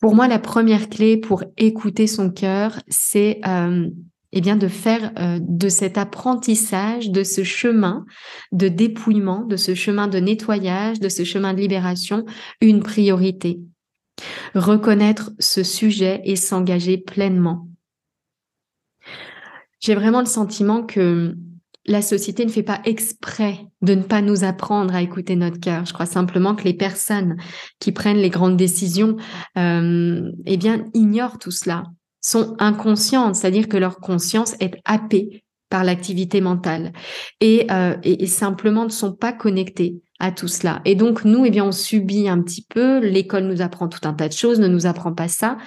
Pour 0.02 0.16
moi, 0.16 0.28
la 0.28 0.40
première 0.40 0.90
clé 0.90 1.16
pour 1.16 1.44
écouter 1.58 2.08
son 2.08 2.32
cœur, 2.32 2.80
c'est 2.88 3.40
euh, 3.48 3.88
eh 4.32 4.42
bien 4.42 4.56
de 4.56 4.68
faire 4.68 5.12
euh, 5.20 5.38
de 5.40 5.70
cet 5.70 5.96
apprentissage, 6.00 7.12
de 7.12 7.24
ce 7.24 7.44
chemin 7.44 8.06
de 8.52 8.68
dépouillement, 8.68 9.46
de 9.46 9.58
ce 9.58 9.76
chemin 9.76 10.08
de 10.08 10.18
nettoyage, 10.18 11.00
de 11.00 11.08
ce 11.08 11.24
chemin 11.24 11.54
de 11.54 11.60
libération, 11.60 12.26
une 12.62 12.82
priorité. 12.82 13.60
Reconnaître 14.56 15.34
ce 15.38 15.62
sujet 15.62 16.22
et 16.26 16.36
s'engager 16.36 16.98
pleinement. 16.98 17.68
J'ai 19.82 19.94
vraiment 19.94 20.20
le 20.20 20.26
sentiment 20.26 20.84
que 20.84 21.36
la 21.86 22.02
société 22.02 22.46
ne 22.46 22.52
fait 22.52 22.64
pas 22.64 22.82
exprès 22.86 23.60
de 23.82 23.96
ne 23.96 24.04
pas 24.04 24.22
nous 24.22 24.44
apprendre 24.44 24.94
à 24.94 25.02
écouter 25.02 25.36
notre 25.36 25.60
cœur. 25.60 25.86
Je 25.86 25.94
crois 25.94 26.06
simplement 26.06 26.56
que 26.56 26.64
les 26.64 26.74
personnes 26.74 27.38
qui 27.80 27.92
prennent 27.92 28.18
les 28.18 28.30
grandes 28.30 28.58
décisions, 28.58 29.18
euh, 29.58 30.32
eh 30.46 30.58
bien, 30.58 30.86
ignorent 30.94 31.40
tout 31.40 31.52
cela 31.52 31.84
sont 32.22 32.56
inconscientes, 32.60 33.36
c'est-à-dire 33.36 33.68
que 33.68 33.78
leur 33.78 34.00
conscience 34.00 34.56
est 34.60 34.78
happée 34.86 35.44
par 35.70 35.84
l'activité 35.84 36.42
mentale 36.42 36.92
euh, 37.44 37.96
et, 38.04 38.24
et, 38.24 38.28
simplement 38.28 38.84
ne 38.84 38.90
sont 38.90 39.14
pas 39.14 39.32
connectés 39.34 40.02
à 40.20 40.32
tout 40.32 40.50
cela. 40.50 40.82
Et 40.86 40.96
donc 40.96 41.26
nous, 41.26 41.46
eh 41.46 41.50
bien, 41.50 41.66
on 41.66 41.72
subit 41.72 42.28
un 42.28 42.42
petit 42.42 42.66
peu. 42.70 43.00
L'école 43.00 43.46
nous 43.46 43.62
apprend 43.62 43.88
tout 43.88 44.08
un 44.08 44.14
tas 44.14 44.28
de 44.28 44.34
choses, 44.34 44.60
ne 44.60 44.68
nous 44.68 44.86
apprend 44.86 45.14
pas 45.14 45.30
ça. 45.30 45.58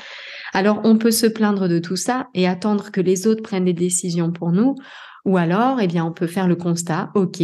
Alors 0.52 0.80
on 0.85 0.97
peut 0.97 1.11
se 1.11 1.26
plaindre 1.26 1.68
de 1.68 1.78
tout 1.78 1.97
ça 1.97 2.28
et 2.35 2.47
attendre 2.47 2.92
que 2.92 3.00
les 3.00 3.26
autres 3.26 3.42
prennent 3.42 3.64
des 3.64 3.73
décisions 3.73 4.30
pour 4.30 4.52
nous, 4.52 4.76
ou 5.25 5.37
alors, 5.37 5.81
eh 5.81 5.87
bien, 5.87 6.04
on 6.04 6.12
peut 6.12 6.26
faire 6.26 6.49
le 6.49 6.57
constat. 6.57 7.11
Ok, 7.14 7.43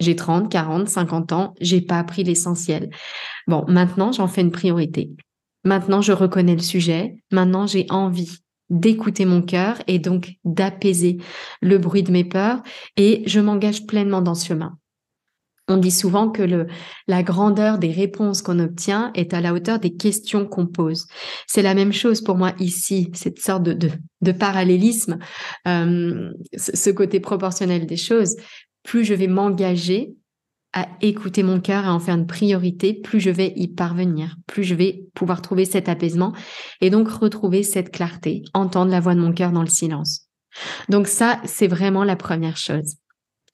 j'ai 0.00 0.16
30, 0.16 0.50
40, 0.50 0.88
50 0.88 1.32
ans, 1.32 1.54
j'ai 1.60 1.80
pas 1.80 1.98
appris 1.98 2.24
l'essentiel. 2.24 2.90
Bon, 3.46 3.64
maintenant, 3.68 4.12
j'en 4.12 4.28
fais 4.28 4.42
une 4.42 4.50
priorité. 4.50 5.10
Maintenant, 5.64 6.00
je 6.00 6.12
reconnais 6.12 6.54
le 6.54 6.62
sujet. 6.62 7.16
Maintenant, 7.32 7.66
j'ai 7.66 7.86
envie 7.90 8.38
d'écouter 8.68 9.24
mon 9.24 9.42
cœur 9.42 9.78
et 9.86 9.98
donc 9.98 10.34
d'apaiser 10.44 11.18
le 11.60 11.78
bruit 11.78 12.02
de 12.02 12.10
mes 12.10 12.24
peurs 12.24 12.62
et 12.96 13.22
je 13.26 13.40
m'engage 13.40 13.86
pleinement 13.86 14.22
dans 14.22 14.34
ce 14.34 14.46
chemin. 14.46 14.78
On 15.68 15.78
dit 15.78 15.90
souvent 15.90 16.30
que 16.30 16.42
le, 16.42 16.68
la 17.08 17.22
grandeur 17.22 17.78
des 17.78 17.90
réponses 17.90 18.40
qu'on 18.40 18.60
obtient 18.60 19.10
est 19.14 19.34
à 19.34 19.40
la 19.40 19.52
hauteur 19.52 19.80
des 19.80 19.96
questions 19.96 20.46
qu'on 20.46 20.66
pose. 20.66 21.06
C'est 21.48 21.62
la 21.62 21.74
même 21.74 21.92
chose 21.92 22.20
pour 22.22 22.36
moi 22.36 22.52
ici, 22.60 23.10
cette 23.14 23.40
sorte 23.40 23.64
de, 23.64 23.72
de, 23.72 23.90
de 24.20 24.32
parallélisme, 24.32 25.18
euh, 25.66 26.30
ce 26.56 26.90
côté 26.90 27.18
proportionnel 27.18 27.86
des 27.86 27.96
choses. 27.96 28.36
Plus 28.84 29.04
je 29.04 29.14
vais 29.14 29.26
m'engager 29.26 30.14
à 30.72 30.88
écouter 31.00 31.42
mon 31.42 31.58
cœur, 31.58 31.86
à 31.86 31.94
en 31.94 31.98
faire 31.98 32.14
une 32.14 32.26
priorité, 32.26 32.92
plus 32.92 33.18
je 33.18 33.30
vais 33.30 33.52
y 33.56 33.66
parvenir, 33.66 34.36
plus 34.46 34.62
je 34.62 34.74
vais 34.74 35.04
pouvoir 35.14 35.40
trouver 35.40 35.64
cet 35.64 35.88
apaisement 35.88 36.34
et 36.80 36.90
donc 36.90 37.08
retrouver 37.08 37.62
cette 37.62 37.90
clarté, 37.90 38.42
entendre 38.52 38.90
la 38.90 39.00
voix 39.00 39.14
de 39.14 39.20
mon 39.20 39.32
cœur 39.32 39.52
dans 39.52 39.62
le 39.62 39.68
silence. 39.68 40.28
Donc 40.90 41.08
ça, 41.08 41.40
c'est 41.44 41.66
vraiment 41.66 42.04
la 42.04 42.16
première 42.16 42.56
chose. 42.56 42.96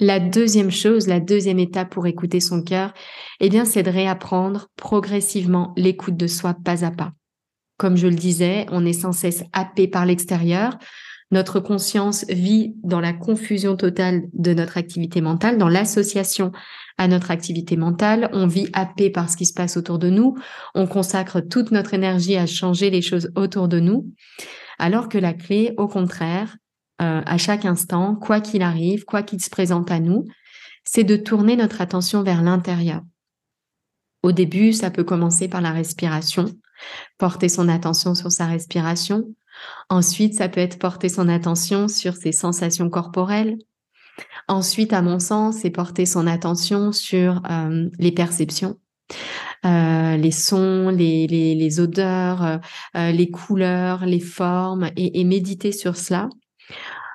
La 0.03 0.19
deuxième 0.19 0.73
chose, 0.73 1.07
la 1.07 1.21
deuxième 1.21 1.61
étape 1.61 1.91
pour 1.91 2.09
écouter 2.09 2.41
son 2.41 2.61
cœur, 2.61 2.93
eh 3.39 3.49
bien, 3.49 3.65
c'est 3.65 3.85
de 3.85 3.91
réapprendre 3.91 4.67
progressivement 4.77 5.73
l'écoute 5.77 6.17
de 6.17 6.27
soi 6.27 6.57
pas 6.65 6.85
à 6.85 6.91
pas. 6.91 7.13
Comme 7.77 7.97
je 7.97 8.09
le 8.09 8.17
disais, 8.17 8.67
on 8.73 8.85
est 8.85 8.95
sans 8.95 9.13
cesse 9.13 9.45
happé 9.53 9.87
par 9.87 10.05
l'extérieur, 10.05 10.77
notre 11.31 11.61
conscience 11.61 12.25
vit 12.29 12.75
dans 12.83 12.99
la 12.99 13.13
confusion 13.13 13.77
totale 13.77 14.25
de 14.33 14.53
notre 14.55 14.77
activité 14.77 15.21
mentale, 15.21 15.57
dans 15.57 15.69
l'association 15.69 16.51
à 16.99 17.07
notre 17.07 17.31
activité 17.31 17.77
mentale. 17.77 18.29
On 18.33 18.49
vit 18.49 18.71
happé 18.73 19.09
par 19.09 19.31
ce 19.31 19.37
qui 19.37 19.47
se 19.47 19.55
passe 19.55 19.77
autour 19.77 20.01
de 20.01 20.11
nous. 20.11 20.37
On 20.75 20.89
consacre 20.89 21.39
toute 21.39 21.71
notre 21.71 21.95
énergie 21.95 22.37
à 22.37 22.47
changer 22.47 22.91
les 22.91 23.03
choses 23.03 23.31
autour 23.37 23.69
de 23.69 23.79
nous. 23.79 24.13
Alors 24.81 25.09
que 25.09 25.19
la 25.19 25.33
clé, 25.33 25.75
au 25.77 25.87
contraire, 25.87 26.57
euh, 27.03 27.23
à 27.25 27.39
chaque 27.39 27.65
instant, 27.65 28.15
quoi 28.17 28.41
qu'il 28.41 28.63
arrive, 28.63 29.05
quoi 29.05 29.23
qu'il 29.23 29.43
se 29.43 29.51
présente 29.51 29.91
à 29.91 30.01
nous, 30.01 30.25
c'est 30.85 31.05
de 31.05 31.17
tourner 31.17 31.57
notre 31.57 31.81
attention 31.81 32.23
vers 32.23 32.43
l'intérieur. 32.43 33.03
Au 34.23 34.33
début, 34.33 34.73
ça 34.73 34.91
peut 34.91 35.05
commencer 35.05 35.49
par 35.49 35.61
la 35.61 35.73
respiration, 35.73 36.47
porter 37.19 37.49
son 37.49 37.69
attention 37.69 38.15
sur 38.15 38.31
sa 38.31 38.47
respiration, 38.47 39.25
Ensuite, 39.89 40.35
ça 40.35 40.49
peut 40.49 40.61
être 40.61 40.79
porter 40.79 41.09
son 41.09 41.29
attention 41.29 41.89
sur 41.89 42.15
ses 42.15 42.33
sensations 42.33 42.91
corporelles. 42.91 43.59
Ensuite, 44.49 44.93
à 44.93 45.03
mon 45.03 45.19
sens, 45.19 45.59
c'est 45.63 45.71
porter 45.71 46.07
son 46.07 46.27
attention 46.27 46.93
sur 46.93 47.43
euh, 47.51 47.89
les 47.99 48.13
perceptions, 48.13 48.79
euh, 49.65 50.17
les 50.17 50.31
sons, 50.31 50.89
les, 50.91 51.81
odeurs, 51.81 52.61
les 52.95 53.31
couleurs, 53.31 54.05
les 54.05 54.21
formes, 54.21 54.91
et, 54.97 55.25
méditer 55.25 55.73
sur 55.73 55.97
cela. 55.97 56.29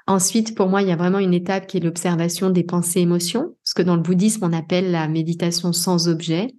Ensuite, 0.08 0.56
pour 0.56 0.70
moi, 0.70 0.82
il 0.82 0.88
y 0.88 0.92
a 0.92 0.96
vraiment 0.96 1.20
une 1.20 1.34
étape 1.34 1.68
qui 1.68 1.77
est 1.77 1.82
l'observation 1.82 2.50
des 2.50 2.63
pensées 2.63 3.01
émotions, 3.01 3.56
ce 3.63 3.74
que 3.74 3.82
dans 3.82 3.98
le 3.98 4.01
bouddhisme, 4.01 4.46
on 4.46 4.54
appelle 4.54 4.92
la 4.92 5.08
méditation 5.08 5.74
sans 5.74 6.08
objet. 6.08 6.56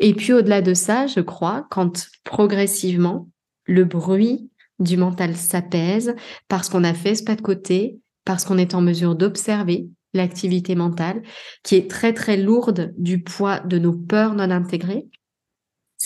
Et 0.00 0.12
puis, 0.12 0.34
au-delà 0.34 0.60
de 0.60 0.74
ça, 0.74 1.06
je 1.06 1.20
crois, 1.20 1.66
quand 1.70 2.08
progressivement, 2.24 3.28
le 3.64 3.84
bruit 3.84 4.50
du 4.78 4.96
mental 4.96 5.36
s'apaise 5.36 6.14
parce 6.48 6.68
qu'on 6.68 6.84
a 6.84 6.94
fait 6.94 7.14
ce 7.14 7.24
pas 7.24 7.36
de 7.36 7.42
côté, 7.42 7.98
parce 8.24 8.44
qu'on 8.44 8.58
est 8.58 8.74
en 8.74 8.80
mesure 8.80 9.16
d'observer 9.16 9.88
l'activité 10.14 10.74
mentale 10.74 11.22
qui 11.62 11.74
est 11.74 11.90
très 11.90 12.12
très 12.12 12.36
lourde 12.36 12.94
du 12.96 13.22
poids 13.22 13.60
de 13.60 13.78
nos 13.78 13.92
peurs 13.92 14.34
non 14.34 14.50
intégrées. 14.50 15.06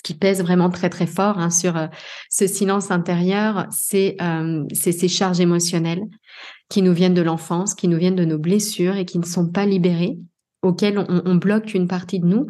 Qui 0.03 0.15
pèse 0.15 0.43
vraiment 0.43 0.71
très 0.71 0.91
très 0.91 1.07
fort 1.07 1.39
hein, 1.39 1.51
sur 1.51 1.77
euh, 1.77 1.87
ce 2.29 2.47
silence 2.47 2.91
intérieur, 2.91 3.69
euh, 3.95 4.65
c'est 4.73 4.93
ces 4.93 5.09
charges 5.09 5.41
émotionnelles 5.41 6.03
qui 6.69 6.83
nous 6.83 6.93
viennent 6.93 7.15
de 7.15 7.23
l'enfance, 7.23 7.75
qui 7.75 7.87
nous 7.89 7.99
viennent 7.99 8.17
de 8.17 8.25
nos 8.25 8.39
blessures 8.39 8.97
et 8.97 9.05
qui 9.05 9.19
ne 9.19 9.25
sont 9.25 9.49
pas 9.49 9.67
libérées, 9.67 10.19
auxquelles 10.63 10.99
on, 10.99 11.35
bloque 11.35 11.75
une 11.75 11.87
partie 11.87 12.19
de 12.19 12.27
nous. 12.27 12.47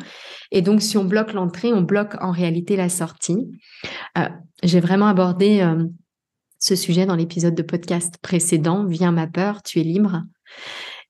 Et 0.50 0.62
donc, 0.62 0.80
si 0.80 0.96
on 0.96 1.04
bloque 1.04 1.32
l'entrée, 1.32 1.72
on 1.72 1.82
bloque 1.82 2.14
en 2.20 2.30
réalité 2.30 2.76
la 2.76 2.88
sortie. 2.88 3.48
Euh, 4.16 4.28
j'ai 4.62 4.80
vraiment 4.80 5.06
abordé 5.06 5.66
ce 6.58 6.76
sujet 6.76 7.04
dans 7.04 7.16
l'épisode 7.16 7.56
de 7.56 7.62
podcast 7.62 8.14
précédent, 8.22 8.84
Viens 8.84 9.10
ma 9.10 9.26
peur, 9.26 9.62
tu 9.62 9.80
es 9.80 9.82
libre. 9.82 10.22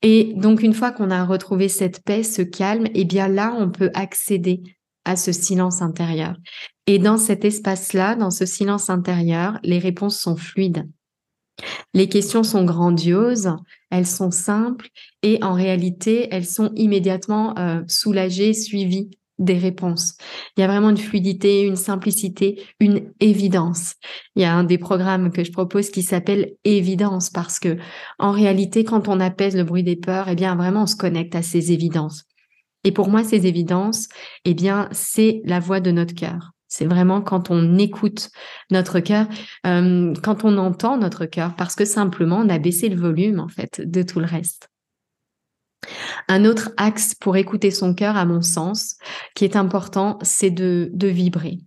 Et 0.02 0.32
donc 0.36 0.62
une 0.62 0.74
fois 0.74 0.90
qu'on 0.90 1.10
a 1.10 1.24
retrouvé 1.24 1.68
cette 1.68 2.02
paix, 2.02 2.22
ce 2.22 2.42
calme, 2.42 2.86
eh 2.94 3.04
bien 3.04 3.28
là, 3.28 3.54
on 3.56 3.70
peut 3.70 3.90
accéder 3.94 4.62
à 5.04 5.16
ce 5.16 5.32
silence 5.32 5.82
intérieur. 5.82 6.36
Et 6.86 6.98
dans 6.98 7.18
cet 7.18 7.44
espace-là, 7.44 8.16
dans 8.16 8.30
ce 8.30 8.46
silence 8.46 8.90
intérieur, 8.90 9.58
les 9.62 9.78
réponses 9.78 10.18
sont 10.18 10.36
fluides. 10.36 10.88
Les 11.94 12.08
questions 12.08 12.42
sont 12.42 12.64
grandioses, 12.64 13.54
elles 13.90 14.06
sont 14.06 14.30
simples 14.30 14.88
et 15.22 15.42
en 15.42 15.52
réalité, 15.52 16.28
elles 16.30 16.46
sont 16.46 16.72
immédiatement 16.74 17.56
euh, 17.58 17.82
soulagées, 17.86 18.54
suivies 18.54 19.10
des 19.38 19.58
réponses. 19.58 20.16
Il 20.56 20.60
y 20.60 20.64
a 20.64 20.66
vraiment 20.66 20.90
une 20.90 20.96
fluidité, 20.96 21.62
une 21.62 21.76
simplicité, 21.76 22.62
une 22.80 23.12
évidence. 23.20 23.94
Il 24.36 24.42
y 24.42 24.44
a 24.44 24.54
un 24.54 24.64
des 24.64 24.78
programmes 24.78 25.30
que 25.30 25.44
je 25.44 25.52
propose 25.52 25.90
qui 25.90 26.02
s'appelle 26.02 26.52
évidence 26.64 27.30
parce 27.30 27.58
que 27.58 27.76
en 28.18 28.30
réalité, 28.30 28.84
quand 28.84 29.08
on 29.08 29.20
apaise 29.20 29.56
le 29.56 29.64
bruit 29.64 29.82
des 29.82 29.96
peurs, 29.96 30.28
eh 30.28 30.34
bien 30.34 30.54
vraiment 30.54 30.82
on 30.82 30.86
se 30.86 30.96
connecte 30.96 31.34
à 31.34 31.42
ces 31.42 31.72
évidences. 31.72 32.24
Et 32.84 32.92
pour 32.92 33.08
moi, 33.08 33.24
ces 33.24 33.46
évidences, 33.46 34.08
eh 34.44 34.54
bien 34.54 34.88
c'est 34.92 35.42
la 35.44 35.60
voix 35.60 35.80
de 35.80 35.90
notre 35.90 36.14
cœur. 36.14 36.52
C'est 36.68 36.86
vraiment 36.86 37.20
quand 37.20 37.50
on 37.50 37.76
écoute 37.76 38.30
notre 38.70 39.00
cœur, 39.00 39.26
euh, 39.66 40.14
quand 40.22 40.44
on 40.44 40.56
entend 40.56 40.96
notre 40.96 41.26
cœur, 41.26 41.54
parce 41.54 41.74
que 41.74 41.84
simplement 41.84 42.38
on 42.38 42.48
a 42.48 42.58
baissé 42.58 42.88
le 42.88 42.98
volume 42.98 43.40
en 43.40 43.48
fait 43.48 43.82
de 43.84 44.02
tout 44.02 44.20
le 44.20 44.26
reste. 44.26 44.70
Un 46.28 46.44
autre 46.44 46.70
axe 46.78 47.14
pour 47.14 47.36
écouter 47.36 47.70
son 47.70 47.92
cœur, 47.92 48.16
à 48.16 48.24
mon 48.24 48.40
sens, 48.40 48.96
qui 49.34 49.44
est 49.44 49.56
important, 49.56 50.18
c'est 50.22 50.50
de, 50.50 50.90
vibrer. 50.94 51.58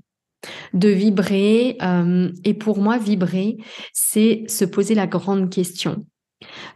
de 0.74 0.90
vibrer. 0.90 1.78
Euh, 1.82 2.32
et 2.44 2.54
pour 2.54 2.80
moi, 2.80 2.98
vibrer, 2.98 3.58
c'est 3.94 4.44
se 4.48 4.66
poser 4.66 4.96
la 4.96 5.08
grande 5.08 5.52
question. 5.52 6.06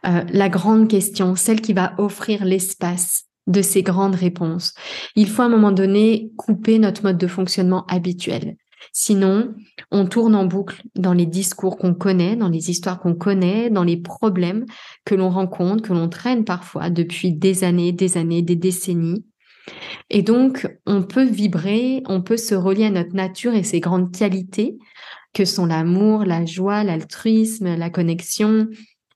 Euh, 0.06 0.24
la 0.30 0.50
grande 0.50 0.88
question, 0.88 1.36
celle 1.36 1.62
qui 1.62 1.74
va 1.74 1.94
offrir 1.98 2.46
l'espace 2.46 3.29
de 3.50 3.62
ces 3.62 3.84
grandes 3.84 4.16
réponses. 4.16 4.74
Il 5.16 5.28
faut 5.28 5.42
à 5.42 5.46
un 5.46 5.50
moment 5.50 5.74
donné 5.74 6.32
couper 6.38 6.80
notre 6.80 7.04
mode 7.04 7.18
de 7.18 7.28
fonctionnement 7.28 7.86
habituel. 7.88 8.56
Sinon, 8.94 9.54
on 9.92 10.06
tourne 10.06 10.36
en 10.36 10.46
boucle 10.46 10.82
dans 10.96 11.14
les 11.14 11.26
discours 11.26 11.78
qu'on 11.78 11.94
connaît, 11.94 12.36
dans 12.36 12.48
les 12.48 12.70
histoires 12.70 13.00
qu'on 13.00 13.16
connaît, 13.16 13.70
dans 13.70 13.84
les 13.84 13.98
problèmes 13.98 14.66
que 15.04 15.16
l'on 15.16 15.30
rencontre, 15.30 15.84
que 15.84 15.94
l'on 15.94 16.10
traîne 16.10 16.46
parfois 16.46 16.90
depuis 16.90 17.34
des 17.34 17.64
années, 17.64 17.92
des 17.92 18.18
années, 18.18 18.42
des 18.42 18.56
décennies. 18.56 19.26
Et 20.10 20.24
donc, 20.24 20.68
on 20.86 21.04
peut 21.04 21.26
vibrer, 21.26 22.02
on 22.08 22.22
peut 22.22 22.38
se 22.38 22.56
relier 22.56 22.86
à 22.86 22.90
notre 22.90 23.14
nature 23.14 23.54
et 23.54 23.64
ses 23.64 23.80
grandes 23.80 24.12
qualités, 24.16 24.78
que 25.34 25.46
sont 25.46 25.66
l'amour, 25.66 26.24
la 26.26 26.46
joie, 26.46 26.84
l'altruisme, 26.84 27.76
la 27.76 27.90
connexion, 27.90 28.68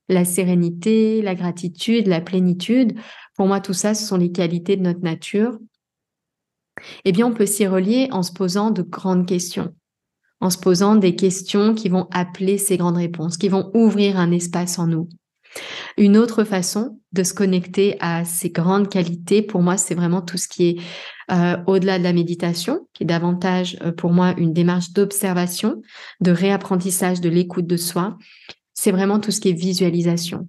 la 0.08 0.24
sérénité, 0.24 1.22
la 1.22 1.34
gratitude, 1.34 2.06
la 2.06 2.20
plénitude. 2.20 2.96
Pour 3.36 3.46
moi, 3.46 3.60
tout 3.60 3.72
ça, 3.72 3.94
ce 3.94 4.06
sont 4.06 4.16
les 4.16 4.32
qualités 4.32 4.76
de 4.76 4.82
notre 4.82 5.02
nature. 5.02 5.58
Eh 7.04 7.12
bien, 7.12 7.26
on 7.26 7.34
peut 7.34 7.46
s'y 7.46 7.66
relier 7.66 8.08
en 8.10 8.22
se 8.22 8.32
posant 8.32 8.70
de 8.70 8.82
grandes 8.82 9.26
questions, 9.26 9.74
en 10.40 10.50
se 10.50 10.58
posant 10.58 10.96
des 10.96 11.16
questions 11.16 11.74
qui 11.74 11.88
vont 11.88 12.08
appeler 12.12 12.58
ces 12.58 12.76
grandes 12.76 12.96
réponses, 12.96 13.36
qui 13.36 13.48
vont 13.48 13.70
ouvrir 13.74 14.18
un 14.18 14.30
espace 14.30 14.78
en 14.78 14.86
nous. 14.86 15.08
Une 15.96 16.16
autre 16.16 16.42
façon 16.42 16.98
de 17.12 17.22
se 17.22 17.32
connecter 17.32 17.96
à 18.00 18.24
ces 18.24 18.50
grandes 18.50 18.88
qualités, 18.88 19.42
pour 19.42 19.62
moi, 19.62 19.76
c'est 19.76 19.94
vraiment 19.94 20.22
tout 20.22 20.36
ce 20.36 20.48
qui 20.48 20.66
est 20.66 20.76
euh, 21.30 21.56
au-delà 21.66 21.98
de 21.98 22.04
la 22.04 22.12
méditation, 22.12 22.88
qui 22.92 23.04
est 23.04 23.06
davantage 23.06 23.78
euh, 23.82 23.92
pour 23.92 24.12
moi 24.12 24.34
une 24.36 24.52
démarche 24.52 24.92
d'observation, 24.92 25.80
de 26.20 26.32
réapprentissage 26.32 27.20
de 27.20 27.28
l'écoute 27.28 27.66
de 27.66 27.76
soi. 27.76 28.18
C'est 28.72 28.90
vraiment 28.90 29.20
tout 29.20 29.30
ce 29.30 29.40
qui 29.40 29.50
est 29.50 29.52
visualisation. 29.52 30.48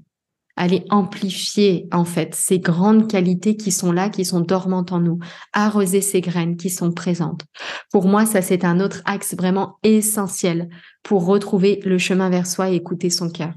Aller 0.58 0.86
amplifier 0.90 1.88
en 1.92 2.06
fait 2.06 2.34
ces 2.34 2.60
grandes 2.60 3.10
qualités 3.10 3.58
qui 3.58 3.72
sont 3.72 3.92
là, 3.92 4.10
qui 4.10 4.24
sont 4.24 4.42
dormantes 4.42 4.92
en 4.92 5.00
nous, 5.00 5.20
arroser 5.54 6.02
ces 6.02 6.22
graines 6.22 6.58
qui 6.58 6.70
sont 6.70 6.92
présentes. 6.92 7.42
Pour 7.92 8.08
moi, 8.08 8.26
ça 8.26 8.42
c'est 8.42 8.64
un 8.64 8.80
autre 8.80 9.02
axe 9.06 9.36
vraiment 9.36 9.78
essentiel 9.84 10.70
pour 11.04 11.26
retrouver 11.26 11.82
le 11.84 11.98
chemin 11.98 12.30
vers 12.30 12.48
soi 12.48 12.72
et 12.72 12.76
écouter 12.76 13.10
son 13.10 13.30
cœur. 13.30 13.54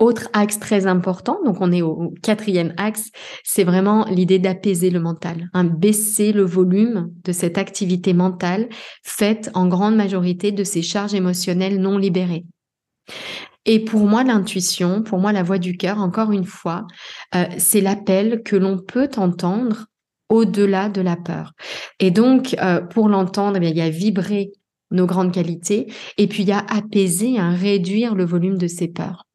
Autre 0.00 0.28
axe 0.32 0.58
très 0.58 0.86
important, 0.86 1.38
donc 1.44 1.60
on 1.60 1.70
est 1.70 1.82
au 1.82 2.12
quatrième 2.22 2.74
axe, 2.76 3.10
c'est 3.44 3.62
vraiment 3.62 4.04
l'idée 4.06 4.40
d'apaiser 4.40 4.90
le 4.90 4.98
mental, 4.98 5.48
hein, 5.52 5.62
baisser 5.62 6.32
le 6.32 6.42
volume 6.42 7.12
de 7.22 7.30
cette 7.30 7.56
activité 7.56 8.12
mentale 8.14 8.68
faite 9.04 9.50
en 9.54 9.68
grande 9.68 9.94
majorité 9.94 10.50
de 10.50 10.64
ces 10.64 10.82
charges 10.82 11.14
émotionnelles 11.14 11.80
non 11.80 11.98
libérées. 11.98 12.44
Et 13.66 13.80
pour 13.84 14.06
moi, 14.06 14.24
l'intuition, 14.24 15.02
pour 15.02 15.18
moi, 15.18 15.32
la 15.32 15.42
voix 15.42 15.58
du 15.58 15.76
cœur, 15.76 15.98
encore 15.98 16.32
une 16.32 16.44
fois, 16.44 16.86
euh, 17.34 17.44
c'est 17.58 17.80
l'appel 17.80 18.42
que 18.42 18.56
l'on 18.56 18.78
peut 18.78 19.10
entendre 19.16 19.86
au-delà 20.28 20.88
de 20.88 21.00
la 21.00 21.16
peur. 21.16 21.52
Et 21.98 22.10
donc, 22.10 22.56
euh, 22.60 22.80
pour 22.80 23.08
l'entendre, 23.08 23.58
eh 23.62 23.68
il 23.68 23.76
y 23.76 23.80
a 23.80 23.90
vibrer 23.90 24.52
nos 24.90 25.06
grandes 25.06 25.32
qualités 25.32 25.92
et 26.18 26.26
puis 26.26 26.42
il 26.42 26.48
y 26.48 26.52
a 26.52 26.64
apaiser, 26.68 27.38
hein, 27.38 27.54
réduire 27.54 28.14
le 28.14 28.24
volume 28.24 28.58
de 28.58 28.66
ces 28.66 28.88
peurs. 28.88 29.26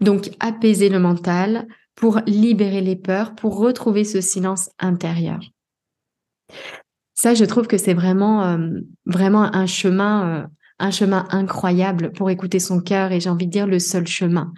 Donc, 0.00 0.30
apaiser 0.40 0.88
le 0.88 0.98
mental 0.98 1.66
pour 1.94 2.20
libérer 2.26 2.80
les 2.80 2.96
peurs, 2.96 3.34
pour 3.34 3.56
retrouver 3.56 4.04
ce 4.04 4.20
silence 4.20 4.70
intérieur. 4.78 5.40
Ça, 7.14 7.34
je 7.34 7.44
trouve 7.44 7.68
que 7.68 7.78
c'est 7.78 7.94
vraiment, 7.94 8.44
euh, 8.44 8.80
vraiment 9.06 9.42
un 9.42 9.66
chemin, 9.66 10.48
un 10.78 10.90
chemin 10.90 11.26
incroyable 11.30 12.12
pour 12.12 12.30
écouter 12.30 12.58
son 12.58 12.80
cœur 12.80 13.12
et 13.12 13.20
j'ai 13.20 13.30
envie 13.30 13.46
de 13.46 13.52
dire 13.52 13.66
le 13.66 13.78
seul 13.78 14.06
chemin. 14.06 14.52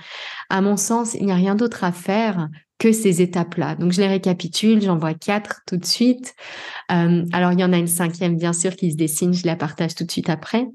À 0.49 0.61
mon 0.61 0.77
sens, 0.77 1.15
il 1.15 1.27
n'y 1.27 1.33
a 1.33 1.37
rien 1.37 1.55
d'autre 1.55 1.85
à 1.85 1.93
faire 1.93 2.49
que 2.79 2.93
ces 2.93 3.23
étapes-là. 3.23 3.75
Donc, 3.75 3.93
je 3.93 4.01
les 4.01 4.09
récapitule, 4.09 4.83
j'en 4.83 4.99
vois 4.99 5.15
quatre 5.15 5.63
tout 5.67 5.77
de 5.77 5.85
suite. 5.85 6.35
Euh, 6.93 7.25
alors, 7.33 7.53
il 7.53 7.61
y 7.61 7.65
en 7.65 7.73
a 7.73 7.79
une 7.79 7.87
cinquième, 7.87 8.37
bien 8.37 8.53
sûr, 8.53 8.77
qui 8.77 8.93
se 8.93 8.97
dessine, 8.97 9.33
je 9.33 9.47
la 9.47 9.57
partage 9.57 9.95
tout 9.95 10.05
de 10.05 10.11
suite 10.11 10.29
après. 10.29 10.67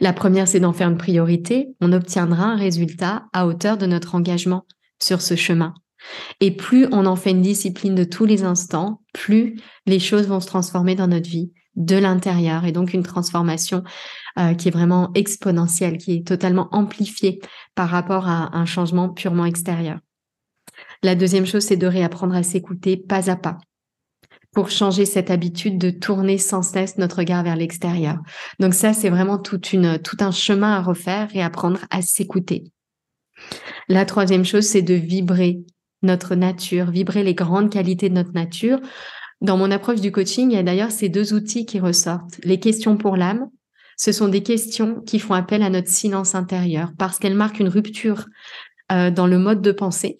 La 0.00 0.12
première, 0.12 0.46
c'est 0.46 0.60
d'en 0.60 0.72
faire 0.72 0.88
une 0.88 0.96
priorité. 0.96 1.68
On 1.80 1.92
obtiendra 1.92 2.44
un 2.44 2.56
résultat 2.56 3.26
à 3.32 3.46
hauteur 3.46 3.78
de 3.78 3.86
notre 3.86 4.14
engagement 4.14 4.64
sur 5.02 5.20
ce 5.20 5.34
chemin. 5.34 5.74
Et 6.40 6.54
plus 6.54 6.86
on 6.92 7.04
en 7.06 7.16
fait 7.16 7.30
une 7.30 7.42
discipline 7.42 7.94
de 7.94 8.04
tous 8.04 8.26
les 8.26 8.44
instants, 8.44 9.02
plus 9.12 9.56
les 9.86 9.98
choses 9.98 10.28
vont 10.28 10.40
se 10.40 10.46
transformer 10.46 10.94
dans 10.94 11.08
notre 11.08 11.28
vie 11.28 11.50
de 11.76 11.96
l'intérieur 11.96 12.64
et 12.64 12.72
donc 12.72 12.92
une 12.92 13.02
transformation 13.02 13.84
euh, 14.38 14.54
qui 14.54 14.68
est 14.68 14.72
vraiment 14.72 15.10
exponentielle, 15.14 15.98
qui 15.98 16.14
est 16.14 16.26
totalement 16.26 16.68
amplifiée 16.72 17.40
par 17.74 17.88
rapport 17.88 18.28
à 18.28 18.56
un 18.56 18.64
changement 18.64 19.08
purement 19.08 19.44
extérieur. 19.44 19.98
La 21.02 21.14
deuxième 21.14 21.46
chose, 21.46 21.64
c'est 21.64 21.76
de 21.76 21.86
réapprendre 21.86 22.34
à 22.34 22.42
s'écouter 22.42 22.96
pas 22.96 23.30
à 23.30 23.36
pas 23.36 23.58
pour 24.52 24.70
changer 24.70 25.04
cette 25.04 25.30
habitude 25.30 25.76
de 25.76 25.90
tourner 25.90 26.38
sans 26.38 26.62
cesse 26.62 26.96
notre 26.96 27.18
regard 27.18 27.44
vers 27.44 27.56
l'extérieur. 27.56 28.16
Donc 28.58 28.72
ça, 28.72 28.94
c'est 28.94 29.10
vraiment 29.10 29.36
tout 29.36 29.60
un 29.72 30.30
chemin 30.30 30.72
à 30.72 30.80
refaire 30.80 31.28
et 31.34 31.42
apprendre 31.42 31.80
à 31.90 32.00
s'écouter. 32.00 32.64
La 33.88 34.06
troisième 34.06 34.46
chose, 34.46 34.64
c'est 34.64 34.80
de 34.80 34.94
vibrer 34.94 35.58
notre 36.02 36.34
nature, 36.34 36.90
vibrer 36.90 37.22
les 37.22 37.34
grandes 37.34 37.70
qualités 37.70 38.08
de 38.08 38.14
notre 38.14 38.32
nature. 38.32 38.80
Dans 39.40 39.56
mon 39.56 39.70
approche 39.70 40.00
du 40.00 40.12
coaching, 40.12 40.50
il 40.50 40.54
y 40.54 40.58
a 40.58 40.62
d'ailleurs 40.62 40.90
ces 40.90 41.08
deux 41.08 41.34
outils 41.34 41.66
qui 41.66 41.78
ressortent. 41.78 42.38
Les 42.42 42.58
questions 42.58 42.96
pour 42.96 43.16
l'âme, 43.16 43.48
ce 43.96 44.12
sont 44.12 44.28
des 44.28 44.42
questions 44.42 45.00
qui 45.02 45.18
font 45.18 45.34
appel 45.34 45.62
à 45.62 45.70
notre 45.70 45.88
silence 45.88 46.34
intérieur 46.34 46.92
parce 46.98 47.18
qu'elles 47.18 47.34
marquent 47.34 47.60
une 47.60 47.68
rupture 47.68 48.26
euh, 48.92 49.10
dans 49.10 49.26
le 49.26 49.38
mode 49.38 49.62
de 49.62 49.72
pensée 49.72 50.18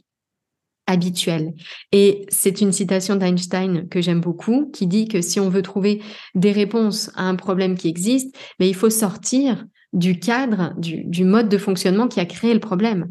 habituel. 0.87 1.53
Et 1.93 2.27
c'est 2.29 2.61
une 2.61 2.73
citation 2.73 3.17
d'Einstein 3.17 3.89
que 3.89 4.01
j'aime 4.01 4.21
beaucoup, 4.21 4.71
qui 4.73 4.87
dit 4.87 5.09
que 5.09 5.21
si 5.21 5.41
on 5.41 5.49
veut 5.49 5.63
trouver 5.63 6.01
des 6.35 6.53
réponses 6.53 7.11
à 7.17 7.25
un 7.25 7.35
problème 7.35 7.77
qui 7.77 7.89
existe, 7.89 8.37
il 8.61 8.75
faut 8.75 8.91
sortir 8.91 9.67
du 9.93 10.19
cadre, 10.19 10.75
du 10.77 11.25
mode 11.25 11.49
de 11.49 11.59
fonctionnement 11.59 12.07
qui 12.07 12.21
a 12.21 12.27
créé 12.27 12.55
le 12.55 12.61
problème. 12.61 13.11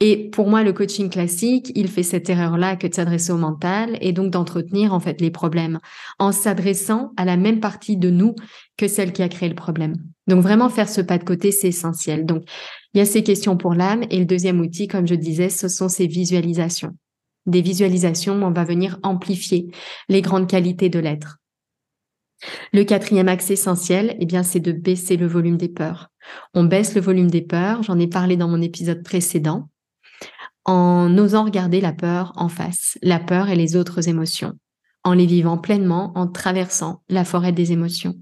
Et 0.00 0.30
pour 0.30 0.48
moi, 0.48 0.62
le 0.62 0.72
coaching 0.72 1.10
classique, 1.10 1.72
il 1.74 1.88
fait 1.88 2.04
cette 2.04 2.30
erreur-là 2.30 2.76
que 2.76 2.86
de 2.86 2.94
s'adresser 2.94 3.32
au 3.32 3.36
mental 3.36 3.98
et 4.00 4.12
donc 4.12 4.30
d'entretenir 4.30 4.94
en 4.94 5.00
fait 5.00 5.20
les 5.20 5.32
problèmes 5.32 5.80
en 6.20 6.30
s'adressant 6.30 7.12
à 7.16 7.24
la 7.24 7.36
même 7.36 7.58
partie 7.58 7.96
de 7.96 8.08
nous 8.08 8.36
que 8.76 8.86
celle 8.86 9.12
qui 9.12 9.22
a 9.22 9.28
créé 9.28 9.48
le 9.48 9.56
problème. 9.56 9.96
Donc 10.28 10.40
vraiment 10.42 10.68
faire 10.68 10.88
ce 10.88 11.00
pas 11.00 11.18
de 11.18 11.24
côté, 11.24 11.50
c'est 11.50 11.68
essentiel. 11.68 12.26
Donc 12.26 12.44
il 12.94 12.98
y 12.98 13.00
a 13.00 13.06
ces 13.06 13.24
questions 13.24 13.56
pour 13.56 13.74
l'âme 13.74 14.04
et 14.10 14.20
le 14.20 14.24
deuxième 14.24 14.60
outil, 14.60 14.86
comme 14.86 15.08
je 15.08 15.16
disais, 15.16 15.48
ce 15.48 15.66
sont 15.66 15.88
ces 15.88 16.06
visualisations 16.06 16.94
des 17.48 17.62
visualisations, 17.62 18.34
on 18.42 18.50
va 18.50 18.64
venir 18.64 18.98
amplifier 19.02 19.68
les 20.08 20.22
grandes 20.22 20.48
qualités 20.48 20.88
de 20.88 20.98
l'être. 20.98 21.38
Le 22.72 22.84
quatrième 22.84 23.28
axe 23.28 23.50
essentiel, 23.50 24.16
eh 24.20 24.26
bien, 24.26 24.44
c'est 24.44 24.60
de 24.60 24.70
baisser 24.70 25.16
le 25.16 25.26
volume 25.26 25.56
des 25.56 25.68
peurs. 25.68 26.08
On 26.54 26.64
baisse 26.64 26.94
le 26.94 27.00
volume 27.00 27.30
des 27.30 27.42
peurs, 27.42 27.82
j'en 27.82 27.98
ai 27.98 28.06
parlé 28.06 28.36
dans 28.36 28.48
mon 28.48 28.62
épisode 28.62 29.02
précédent, 29.02 29.68
en 30.68 31.16
osant 31.18 31.44
regarder 31.44 31.80
la 31.80 31.92
peur 31.92 32.32
en 32.36 32.48
face, 32.48 32.96
la 33.02 33.18
peur 33.18 33.48
et 33.48 33.56
les 33.56 33.74
autres 33.74 34.08
émotions, 34.08 34.52
en 35.02 35.14
les 35.14 35.26
vivant 35.26 35.58
pleinement, 35.58 36.12
en 36.14 36.28
traversant 36.28 37.02
la 37.08 37.24
forêt 37.24 37.52
des 37.52 37.72
émotions. 37.72 38.14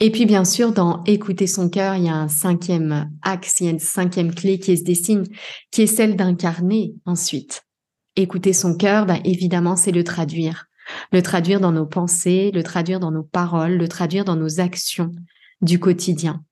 Et 0.00 0.10
puis, 0.10 0.24
bien 0.24 0.44
sûr, 0.44 0.72
dans 0.72 1.04
écouter 1.04 1.46
son 1.46 1.68
cœur, 1.68 1.96
il 1.96 2.04
y 2.04 2.08
a 2.08 2.14
un 2.14 2.28
cinquième 2.28 3.10
axe, 3.22 3.60
il 3.60 3.64
y 3.64 3.68
a 3.68 3.72
une 3.72 3.78
cinquième 3.78 4.34
clé 4.34 4.58
qui 4.58 4.76
se 4.76 4.84
dessine, 4.84 5.24
qui 5.70 5.82
est 5.82 5.86
celle 5.86 6.16
d'incarner 6.16 6.94
ensuite 7.04 7.66
écouter 8.16 8.52
son 8.52 8.76
cœur, 8.76 9.06
bah, 9.06 9.18
évidemment, 9.24 9.76
c'est 9.76 9.92
le 9.92 10.04
traduire. 10.04 10.66
Le 11.12 11.22
traduire 11.22 11.60
dans 11.60 11.72
nos 11.72 11.86
pensées, 11.86 12.50
le 12.52 12.62
traduire 12.62 13.00
dans 13.00 13.10
nos 13.10 13.22
paroles, 13.22 13.76
le 13.76 13.88
traduire 13.88 14.24
dans 14.24 14.36
nos 14.36 14.60
actions 14.60 15.12
du 15.60 15.78
quotidien. 15.78 16.42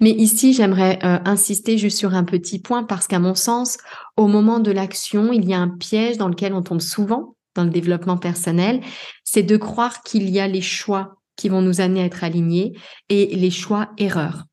Mais 0.00 0.10
ici, 0.10 0.52
j'aimerais 0.52 0.98
euh, 1.04 1.18
insister 1.24 1.78
juste 1.78 1.98
sur 1.98 2.14
un 2.14 2.24
petit 2.24 2.58
point 2.58 2.84
parce 2.84 3.06
qu'à 3.06 3.18
mon 3.18 3.34
sens, 3.34 3.78
au 4.16 4.26
moment 4.26 4.60
de 4.60 4.70
l'action, 4.70 5.32
il 5.32 5.48
y 5.48 5.54
a 5.54 5.58
un 5.58 5.68
piège 5.68 6.18
dans 6.18 6.28
lequel 6.28 6.52
on 6.52 6.62
tombe 6.62 6.80
souvent 6.80 7.34
dans 7.54 7.64
le 7.64 7.70
développement 7.70 8.16
personnel, 8.16 8.80
c'est 9.24 9.42
de 9.42 9.56
croire 9.56 10.02
qu'il 10.02 10.30
y 10.30 10.38
a 10.38 10.46
les 10.46 10.60
choix 10.60 11.16
qui 11.36 11.48
vont 11.48 11.62
nous 11.62 11.80
amener 11.80 12.02
à 12.02 12.04
être 12.04 12.24
alignés 12.24 12.72
et 13.08 13.34
les 13.34 13.50
choix 13.50 13.90
erreurs. 13.98 14.44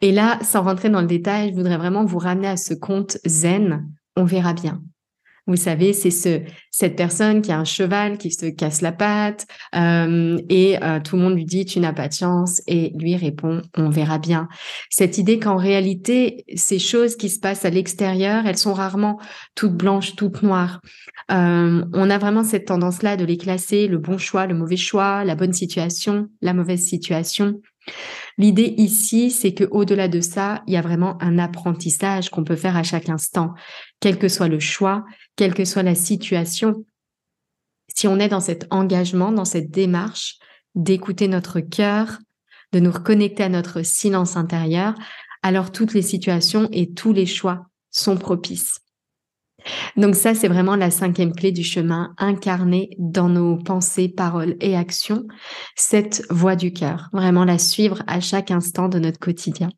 Et 0.00 0.12
là, 0.12 0.38
sans 0.42 0.62
rentrer 0.62 0.90
dans 0.90 1.00
le 1.00 1.06
détail, 1.06 1.50
je 1.50 1.54
voudrais 1.54 1.76
vraiment 1.76 2.04
vous 2.04 2.18
ramener 2.18 2.48
à 2.48 2.56
ce 2.56 2.74
compte 2.74 3.18
zen 3.26 3.86
on 4.16 4.24
verra 4.24 4.52
bien. 4.52 4.80
Vous 5.46 5.56
savez, 5.56 5.92
c'est 5.92 6.10
ce, 6.10 6.40
cette 6.70 6.96
personne 6.96 7.42
qui 7.42 7.52
a 7.52 7.58
un 7.58 7.64
cheval 7.64 8.16
qui 8.16 8.30
se 8.30 8.46
casse 8.46 8.80
la 8.80 8.92
patte 8.92 9.46
euh, 9.76 10.38
et 10.48 10.82
euh, 10.82 11.00
tout 11.00 11.16
le 11.16 11.22
monde 11.22 11.34
lui 11.34 11.44
dit 11.44 11.66
tu 11.66 11.80
n'as 11.80 11.92
pas 11.92 12.08
de 12.08 12.14
chance 12.14 12.62
et 12.66 12.92
lui 12.98 13.14
répond 13.14 13.60
on 13.76 13.90
verra 13.90 14.18
bien. 14.18 14.48
Cette 14.88 15.18
idée 15.18 15.38
qu'en 15.38 15.56
réalité, 15.56 16.44
ces 16.54 16.78
choses 16.78 17.16
qui 17.16 17.28
se 17.28 17.38
passent 17.38 17.66
à 17.66 17.70
l'extérieur, 17.70 18.46
elles 18.46 18.56
sont 18.56 18.72
rarement 18.72 19.20
toutes 19.54 19.74
blanches, 19.74 20.16
toutes 20.16 20.42
noires. 20.42 20.80
Euh, 21.30 21.84
on 21.92 22.10
a 22.10 22.18
vraiment 22.18 22.44
cette 22.44 22.66
tendance-là 22.66 23.16
de 23.16 23.24
les 23.24 23.36
classer, 23.36 23.86
le 23.86 23.98
bon 23.98 24.16
choix, 24.16 24.46
le 24.46 24.54
mauvais 24.54 24.76
choix, 24.76 25.24
la 25.24 25.34
bonne 25.34 25.52
situation, 25.52 26.28
la 26.40 26.54
mauvaise 26.54 26.82
situation. 26.82 27.60
L'idée 28.38 28.74
ici, 28.78 29.30
c'est 29.30 29.54
que 29.54 29.64
au-delà 29.70 30.08
de 30.08 30.20
ça, 30.20 30.62
il 30.66 30.74
y 30.74 30.76
a 30.76 30.82
vraiment 30.82 31.20
un 31.22 31.38
apprentissage 31.38 32.30
qu'on 32.30 32.44
peut 32.44 32.56
faire 32.56 32.76
à 32.76 32.82
chaque 32.82 33.08
instant, 33.08 33.54
quel 34.00 34.18
que 34.18 34.28
soit 34.28 34.48
le 34.48 34.60
choix, 34.60 35.04
quelle 35.36 35.54
que 35.54 35.64
soit 35.64 35.82
la 35.82 35.94
situation. 35.94 36.84
Si 37.88 38.08
on 38.08 38.18
est 38.18 38.28
dans 38.28 38.40
cet 38.40 38.66
engagement, 38.70 39.30
dans 39.30 39.44
cette 39.44 39.70
démarche 39.70 40.38
d'écouter 40.74 41.28
notre 41.28 41.60
cœur, 41.60 42.18
de 42.72 42.80
nous 42.80 42.90
reconnecter 42.90 43.44
à 43.44 43.48
notre 43.48 43.82
silence 43.82 44.36
intérieur, 44.36 44.94
alors 45.42 45.70
toutes 45.70 45.94
les 45.94 46.02
situations 46.02 46.68
et 46.72 46.92
tous 46.92 47.12
les 47.12 47.26
choix 47.26 47.66
sont 47.90 48.16
propices. 48.16 48.83
Donc 49.96 50.14
ça, 50.14 50.34
c'est 50.34 50.48
vraiment 50.48 50.76
la 50.76 50.90
cinquième 50.90 51.32
clé 51.32 51.52
du 51.52 51.64
chemin, 51.64 52.14
incarner 52.18 52.90
dans 52.98 53.28
nos 53.28 53.56
pensées, 53.56 54.08
paroles 54.08 54.56
et 54.60 54.76
actions 54.76 55.26
cette 55.76 56.24
voix 56.30 56.56
du 56.56 56.72
cœur, 56.72 57.08
vraiment 57.12 57.44
la 57.44 57.58
suivre 57.58 58.02
à 58.06 58.20
chaque 58.20 58.50
instant 58.50 58.88
de 58.88 58.98
notre 58.98 59.18
quotidien. 59.18 59.70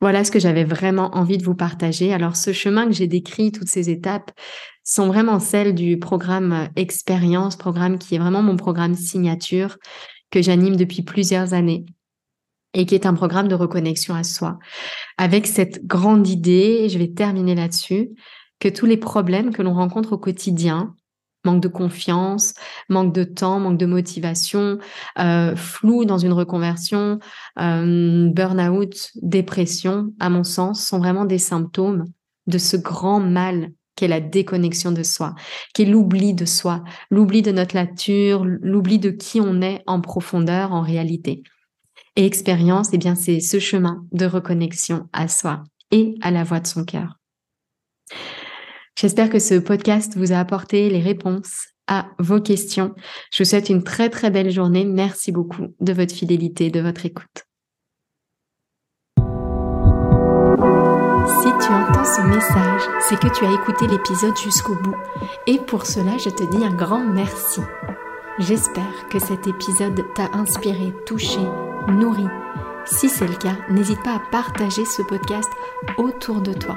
Voilà 0.00 0.22
ce 0.22 0.30
que 0.30 0.38
j'avais 0.38 0.64
vraiment 0.64 1.10
envie 1.16 1.38
de 1.38 1.44
vous 1.44 1.56
partager. 1.56 2.12
Alors 2.14 2.36
ce 2.36 2.52
chemin 2.52 2.86
que 2.86 2.92
j'ai 2.92 3.08
décrit, 3.08 3.50
toutes 3.50 3.68
ces 3.68 3.90
étapes, 3.90 4.30
sont 4.84 5.08
vraiment 5.08 5.40
celles 5.40 5.74
du 5.74 5.98
programme 5.98 6.68
Expérience, 6.76 7.56
programme 7.56 7.98
qui 7.98 8.14
est 8.14 8.18
vraiment 8.18 8.42
mon 8.42 8.56
programme 8.56 8.94
signature 8.94 9.76
que 10.30 10.40
j'anime 10.40 10.76
depuis 10.76 11.02
plusieurs 11.02 11.52
années 11.52 11.84
et 12.74 12.86
qui 12.86 12.94
est 12.94 13.06
un 13.06 13.14
programme 13.14 13.48
de 13.48 13.54
reconnexion 13.54 14.14
à 14.14 14.22
soi. 14.22 14.58
Avec 15.16 15.46
cette 15.46 15.84
grande 15.86 16.28
idée, 16.28 16.88
je 16.88 16.98
vais 16.98 17.08
terminer 17.08 17.54
là-dessus, 17.54 18.10
que 18.60 18.68
tous 18.68 18.86
les 18.86 18.96
problèmes 18.96 19.52
que 19.52 19.62
l'on 19.62 19.74
rencontre 19.74 20.14
au 20.14 20.18
quotidien, 20.18 20.94
manque 21.44 21.62
de 21.62 21.68
confiance, 21.68 22.54
manque 22.88 23.14
de 23.14 23.24
temps, 23.24 23.60
manque 23.60 23.78
de 23.78 23.86
motivation, 23.86 24.78
euh, 25.18 25.56
flou 25.56 26.04
dans 26.04 26.18
une 26.18 26.32
reconversion, 26.32 27.18
euh, 27.60 28.28
burn-out, 28.30 29.10
dépression, 29.22 30.12
à 30.20 30.30
mon 30.30 30.44
sens, 30.44 30.84
sont 30.84 30.98
vraiment 30.98 31.24
des 31.24 31.38
symptômes 31.38 32.04
de 32.46 32.58
ce 32.58 32.76
grand 32.76 33.20
mal 33.20 33.70
qu'est 33.94 34.08
la 34.08 34.20
déconnexion 34.20 34.92
de 34.92 35.02
soi, 35.02 35.34
qu'est 35.74 35.84
l'oubli 35.84 36.34
de 36.34 36.44
soi, 36.44 36.84
l'oubli 37.10 37.42
de 37.42 37.50
notre 37.50 37.74
nature, 37.74 38.44
l'oubli 38.44 38.98
de 38.98 39.10
qui 39.10 39.40
on 39.40 39.60
est 39.60 39.82
en 39.86 40.00
profondeur, 40.00 40.72
en 40.72 40.82
réalité. 40.82 41.42
Et 42.14 42.24
expérience, 42.24 42.90
eh 42.92 42.98
bien, 42.98 43.14
c'est 43.14 43.40
ce 43.40 43.58
chemin 43.58 44.04
de 44.12 44.26
reconnexion 44.26 45.08
à 45.12 45.28
soi 45.28 45.64
et 45.90 46.14
à 46.20 46.30
la 46.30 46.44
voix 46.44 46.60
de 46.60 46.66
son 46.66 46.84
cœur. 46.84 47.18
J'espère 49.00 49.30
que 49.30 49.38
ce 49.38 49.54
podcast 49.54 50.16
vous 50.16 50.32
a 50.32 50.38
apporté 50.38 50.90
les 50.90 50.98
réponses 50.98 51.68
à 51.86 52.08
vos 52.18 52.40
questions. 52.40 52.96
Je 53.32 53.44
vous 53.44 53.48
souhaite 53.48 53.68
une 53.68 53.84
très 53.84 54.10
très 54.10 54.28
belle 54.28 54.50
journée. 54.50 54.84
Merci 54.84 55.30
beaucoup 55.30 55.68
de 55.78 55.92
votre 55.92 56.12
fidélité, 56.12 56.68
de 56.70 56.80
votre 56.80 57.06
écoute. 57.06 57.44
Si 61.28 61.48
tu 61.64 61.72
entends 61.72 62.04
ce 62.04 62.26
message, 62.26 62.82
c'est 63.08 63.20
que 63.20 63.32
tu 63.32 63.44
as 63.44 63.52
écouté 63.52 63.86
l'épisode 63.86 64.36
jusqu'au 64.36 64.74
bout. 64.74 64.96
Et 65.46 65.58
pour 65.58 65.86
cela, 65.86 66.18
je 66.18 66.30
te 66.30 66.42
dis 66.50 66.64
un 66.64 66.74
grand 66.74 67.04
merci. 67.04 67.60
J'espère 68.40 69.08
que 69.12 69.20
cet 69.20 69.46
épisode 69.46 70.02
t'a 70.16 70.28
inspiré, 70.32 70.92
touché, 71.06 71.38
nourri. 71.88 72.26
Si 72.84 73.08
c'est 73.08 73.28
le 73.28 73.36
cas, 73.36 73.58
n'hésite 73.70 74.02
pas 74.02 74.16
à 74.16 74.22
partager 74.32 74.84
ce 74.84 75.02
podcast 75.02 75.50
autour 75.98 76.40
de 76.40 76.52
toi 76.52 76.76